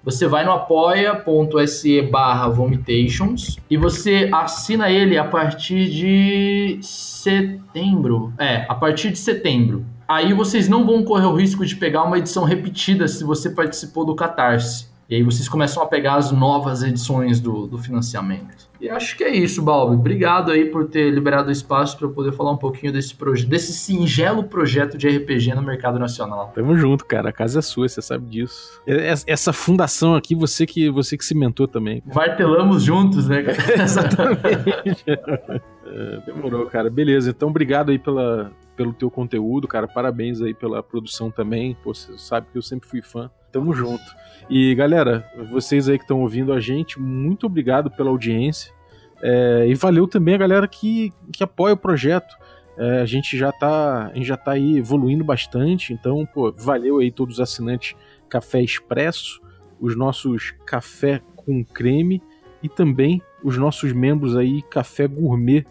você 0.04 0.28
vai 0.28 0.44
no 0.44 0.52
apoia.se 0.52 2.02
barra 2.04 2.48
vomitations 2.48 3.58
e 3.70 3.78
você 3.78 4.30
assina 4.34 4.90
ele 4.90 5.18
a 5.18 5.24
partir 5.24 5.90
de 5.90 6.80
setembro. 6.82 8.34
É, 8.38 8.66
a 8.68 8.74
partir 8.74 9.12
de 9.12 9.20
setembro. 9.20 9.86
Aí 10.08 10.34
vocês 10.34 10.68
não 10.68 10.86
vão 10.86 11.04
correr 11.04 11.28
o 11.28 11.36
risco 11.36 11.66
de 11.66 11.76
pegar 11.76 12.04
uma 12.04 12.18
edição 12.18 12.44
repetida 12.44 13.08
se 13.08 13.24
você 13.24 13.52
participou 13.52 14.04
do 14.04 14.16
Catarse. 14.16 14.91
E 15.12 15.16
aí 15.16 15.24
vocês 15.24 15.50
começam 15.50 15.84
a 15.84 15.86
pegar 15.86 16.16
as 16.16 16.32
novas 16.32 16.84
edições 16.84 17.42
do, 17.42 17.68
do 17.68 17.78
financiamento. 17.78 18.72
E 18.80 18.90
acho 18.90 19.18
que 19.18 19.26
é 19.26 19.36
isso, 19.36 19.62
Balbi. 19.62 19.94
Obrigado 19.94 20.52
aí 20.52 20.64
por 20.64 20.88
ter 20.88 21.12
liberado 21.12 21.50
o 21.50 21.52
espaço 21.52 21.98
para 21.98 22.08
eu 22.08 22.12
poder 22.12 22.32
falar 22.32 22.52
um 22.52 22.58
pouquinho 22.58 22.94
desse 22.94 23.14
projeto, 23.14 23.50
desse 23.50 23.74
singelo 23.74 24.46
projeto 24.46 24.98
de 24.98 25.10
RPG 25.10 25.54
no 25.54 25.64
mercado 25.64 26.00
nacional. 26.00 26.54
Tamo 26.56 26.78
junto, 26.78 27.06
cara. 27.06 27.28
A 27.28 27.34
casa 27.34 27.60
é 27.60 27.62
sua, 27.62 27.90
você 27.90 28.02
sabe 28.02 28.26
disso. 28.28 28.82
Essa 29.28 29.52
fundação 29.52 30.16
aqui, 30.16 30.34
você 30.34 30.66
que 30.66 30.90
você 30.90 31.18
que 31.18 31.26
cimentou 31.26 31.68
também. 31.68 32.02
Martelamos 32.06 32.82
juntos, 32.82 33.28
né? 33.28 33.44
Exatamente. 33.84 35.04
É, 35.94 36.22
demorou, 36.26 36.68
cara. 36.68 36.90
Beleza. 36.90 37.32
Então, 37.32 37.50
obrigado 37.50 37.90
aí 37.90 38.00
pela, 38.00 38.50
pelo 38.82 38.94
teu 38.94 39.12
conteúdo, 39.12 39.68
cara. 39.68 39.88
Parabéns 39.88 40.42
aí 40.42 40.56
pela 40.56 40.82
produção 40.82 41.30
também. 41.30 41.78
Pô, 41.84 41.94
você 41.94 42.18
sabe 42.18 42.48
que 42.52 42.58
eu 42.58 42.64
sempre 42.64 42.90
fui 42.90 43.00
fã. 43.00 43.30
Tamo 43.52 43.74
junto. 43.74 44.04
E 44.50 44.74
galera, 44.74 45.30
vocês 45.52 45.88
aí 45.88 46.00
que 46.00 46.04
estão 46.04 46.22
ouvindo 46.22 46.52
a 46.52 46.60
gente, 46.60 47.00
muito 47.00 47.46
obrigado 47.46 47.92
pela 47.92 48.10
audiência. 48.10 48.74
É, 49.22 49.68
e 49.68 49.76
valeu 49.76 50.08
também 50.08 50.34
a 50.34 50.40
galera 50.40 50.68
que, 50.68 51.14
que 51.32 51.44
apoia 51.44 51.76
o 51.76 51.78
projeto. 51.78 52.36
É, 52.76 53.02
a 53.02 53.06
gente 53.06 53.38
já 53.38 53.52
tá, 53.52 54.08
a 54.08 54.16
gente 54.16 54.26
já 54.26 54.38
tá 54.38 54.54
aí 54.54 54.80
evoluindo 54.80 55.24
bastante, 55.24 55.94
então, 55.94 56.26
pô, 56.26 56.52
valeu 56.52 56.98
aí 56.98 57.12
todos 57.12 57.36
os 57.36 57.40
assinantes 57.40 57.96
Café 58.28 58.64
Expresso, 58.64 59.40
os 59.80 59.96
nossos 59.96 60.56
Café 60.66 61.22
com 61.36 61.64
Creme 61.64 62.24
e 62.64 62.70
também 62.70 63.22
os 63.44 63.58
nossos 63.58 63.94
membros 63.94 64.36
aí 64.36 64.64
Café 64.64 65.08
Gourmet 65.08 65.66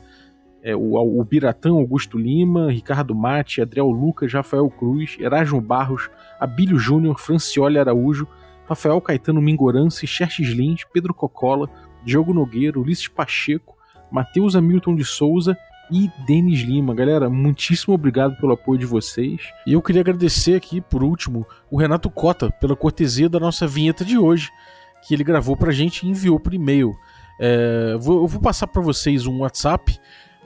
é, 0.63 0.75
o, 0.77 0.93
o 0.93 1.27
Augusto 1.79 2.19
Lima, 2.19 2.71
Ricardo 2.71 3.15
Mate, 3.15 3.63
Adriel 3.63 3.91
Lucas, 3.91 4.33
Rafael 4.33 4.69
Cruz, 4.71 5.17
Erasmo 5.19 5.61
Barros, 5.61 6.11
Abílio 6.39 6.79
Júnior, 6.79 7.19
Francioli 7.19 7.79
Araújo, 7.79 8.27
Rafael 8.67 9.01
Caetano 9.01 9.41
Mingorance, 9.41 10.07
Xerxes 10.07 10.49
Lins, 10.49 10.85
Pedro 10.93 11.13
Cocola, 11.13 11.69
Diogo 12.05 12.33
Nogueira, 12.33 12.79
Ulisses 12.79 13.09
Pacheco, 13.09 13.77
Matheus 14.11 14.55
Hamilton 14.55 14.95
de 14.95 15.05
Souza 15.05 15.57
e 15.91 16.11
Denis 16.27 16.61
Lima. 16.61 16.95
Galera, 16.95 17.29
muitíssimo 17.29 17.95
obrigado 17.95 18.37
pelo 18.37 18.53
apoio 18.53 18.79
de 18.79 18.87
vocês. 18.87 19.41
E 19.67 19.73
eu 19.73 19.83
queria 19.83 20.03
agradecer 20.03 20.55
aqui, 20.55 20.81
por 20.81 21.03
último, 21.03 21.47
o 21.71 21.77
Renato 21.77 22.09
Cota 22.11 22.51
pela 22.51 22.77
cortesia 22.77 23.29
da 23.29 23.41
nossa 23.41 23.67
vinheta 23.67 24.05
de 24.05 24.17
hoje, 24.17 24.51
que 25.03 25.15
ele 25.15 25.25
gravou 25.25 25.57
pra 25.57 25.73
gente 25.73 26.07
e 26.07 26.09
enviou 26.09 26.39
por 26.39 26.55
e-mail. 26.55 26.95
É, 27.41 27.97
vou, 27.99 28.23
eu 28.23 28.27
vou 28.27 28.41
passar 28.41 28.67
para 28.67 28.83
vocês 28.83 29.27
um 29.27 29.39
WhatsApp 29.41 29.99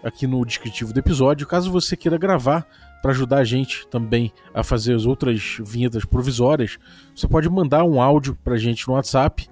aqui 0.04 0.26
no 0.26 0.44
descritivo 0.44 0.92
do 0.92 0.98
episódio, 1.00 1.46
caso 1.46 1.72
você 1.72 1.96
queira 1.96 2.18
gravar 2.18 2.66
para 3.02 3.10
ajudar 3.10 3.38
a 3.38 3.44
gente 3.44 3.86
também 3.88 4.32
a 4.52 4.62
fazer 4.62 4.94
as 4.94 5.06
outras 5.06 5.58
vinhetas 5.64 6.04
provisórias, 6.04 6.78
você 7.14 7.26
pode 7.26 7.48
mandar 7.48 7.84
um 7.84 8.00
áudio 8.00 8.38
para 8.44 8.54
a 8.54 8.58
gente 8.58 8.86
no 8.86 8.94
WhatsApp. 8.94 9.48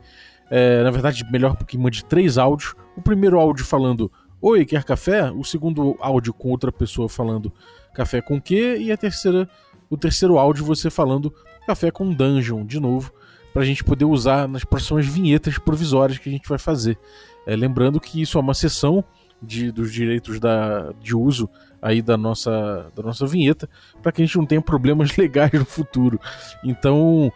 É, 0.51 0.83
na 0.83 0.91
verdade, 0.91 1.25
melhor 1.31 1.57
porque 1.57 1.77
mande 1.79 2.05
três 2.05 2.37
áudios. 2.37 2.75
O 2.97 3.01
primeiro 3.03 3.41
áudio 3.41 3.65
falando 3.65 4.12
Oi, 4.45 4.65
quer 4.65 4.83
café? 4.83 5.31
O 5.31 5.45
segundo 5.45 5.97
áudio 6.01 6.35
com 6.35 6.51
outra 6.51 6.73
pessoa 6.73 7.09
falando 7.09 7.53
café 7.95 8.21
com 8.21 8.41
quê? 8.41 8.77
E 8.77 8.91
a 8.91 8.97
terceira, 8.97 9.49
o 9.88 9.97
terceiro 9.97 10.37
áudio 10.37 10.65
você 10.65 10.91
falando 10.91 11.33
café 11.65 11.93
com 11.93 12.12
dungeon, 12.12 12.67
de 12.67 12.81
novo, 12.81 13.12
para 13.53 13.62
a 13.62 13.65
gente 13.65 13.85
poder 13.85 14.05
usar 14.05 14.49
nas 14.49 14.65
próximas 14.65 15.07
vinhetas 15.07 15.59
provisórias 15.59 16.19
que 16.19 16.29
a 16.29 16.33
gente 16.33 16.49
vai 16.49 16.59
fazer. 16.59 16.99
É, 17.47 17.55
lembrando 17.55 18.01
que 18.01 18.21
isso 18.21 18.37
é 18.37 18.41
uma 18.41 18.53
sessão 18.53 19.05
de, 19.42 19.72
dos 19.72 19.92
direitos 19.92 20.38
da, 20.38 20.92
de 21.00 21.16
uso 21.16 21.48
aí 21.81 22.00
da 22.00 22.16
nossa, 22.16 22.87
da 22.94 23.02
nossa 23.02 23.26
vinheta, 23.26 23.68
para 24.00 24.12
que 24.12 24.22
a 24.22 24.24
gente 24.24 24.38
não 24.38 24.46
tenha 24.46 24.62
problemas 24.62 25.14
legais 25.18 25.52
no 25.52 25.64
futuro. 25.64 26.20
Então, 26.62 27.33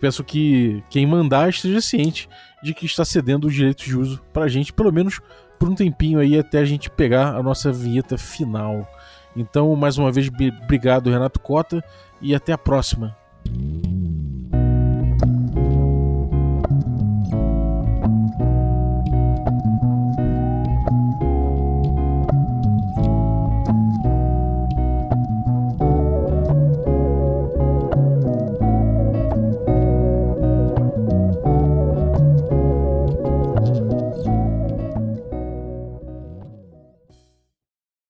peço 0.00 0.24
que 0.24 0.82
quem 0.88 1.06
mandar 1.06 1.50
esteja 1.50 1.80
ciente 1.80 2.28
de 2.62 2.72
que 2.72 2.86
está 2.86 3.04
cedendo 3.04 3.46
os 3.46 3.54
direitos 3.54 3.84
de 3.84 3.96
uso 3.96 4.22
para 4.32 4.44
a 4.44 4.48
gente, 4.48 4.72
pelo 4.72 4.92
menos 4.92 5.20
por 5.58 5.68
um 5.68 5.74
tempinho 5.74 6.18
aí 6.18 6.38
até 6.38 6.58
a 6.58 6.64
gente 6.64 6.90
pegar 6.90 7.36
a 7.36 7.42
nossa 7.42 7.70
vinheta 7.70 8.16
final. 8.16 8.88
Então, 9.36 9.74
mais 9.76 9.98
uma 9.98 10.10
vez, 10.10 10.28
obrigado, 10.64 11.10
Renato 11.10 11.38
Cota, 11.38 11.84
e 12.20 12.34
até 12.34 12.52
a 12.52 12.58
próxima. 12.58 13.16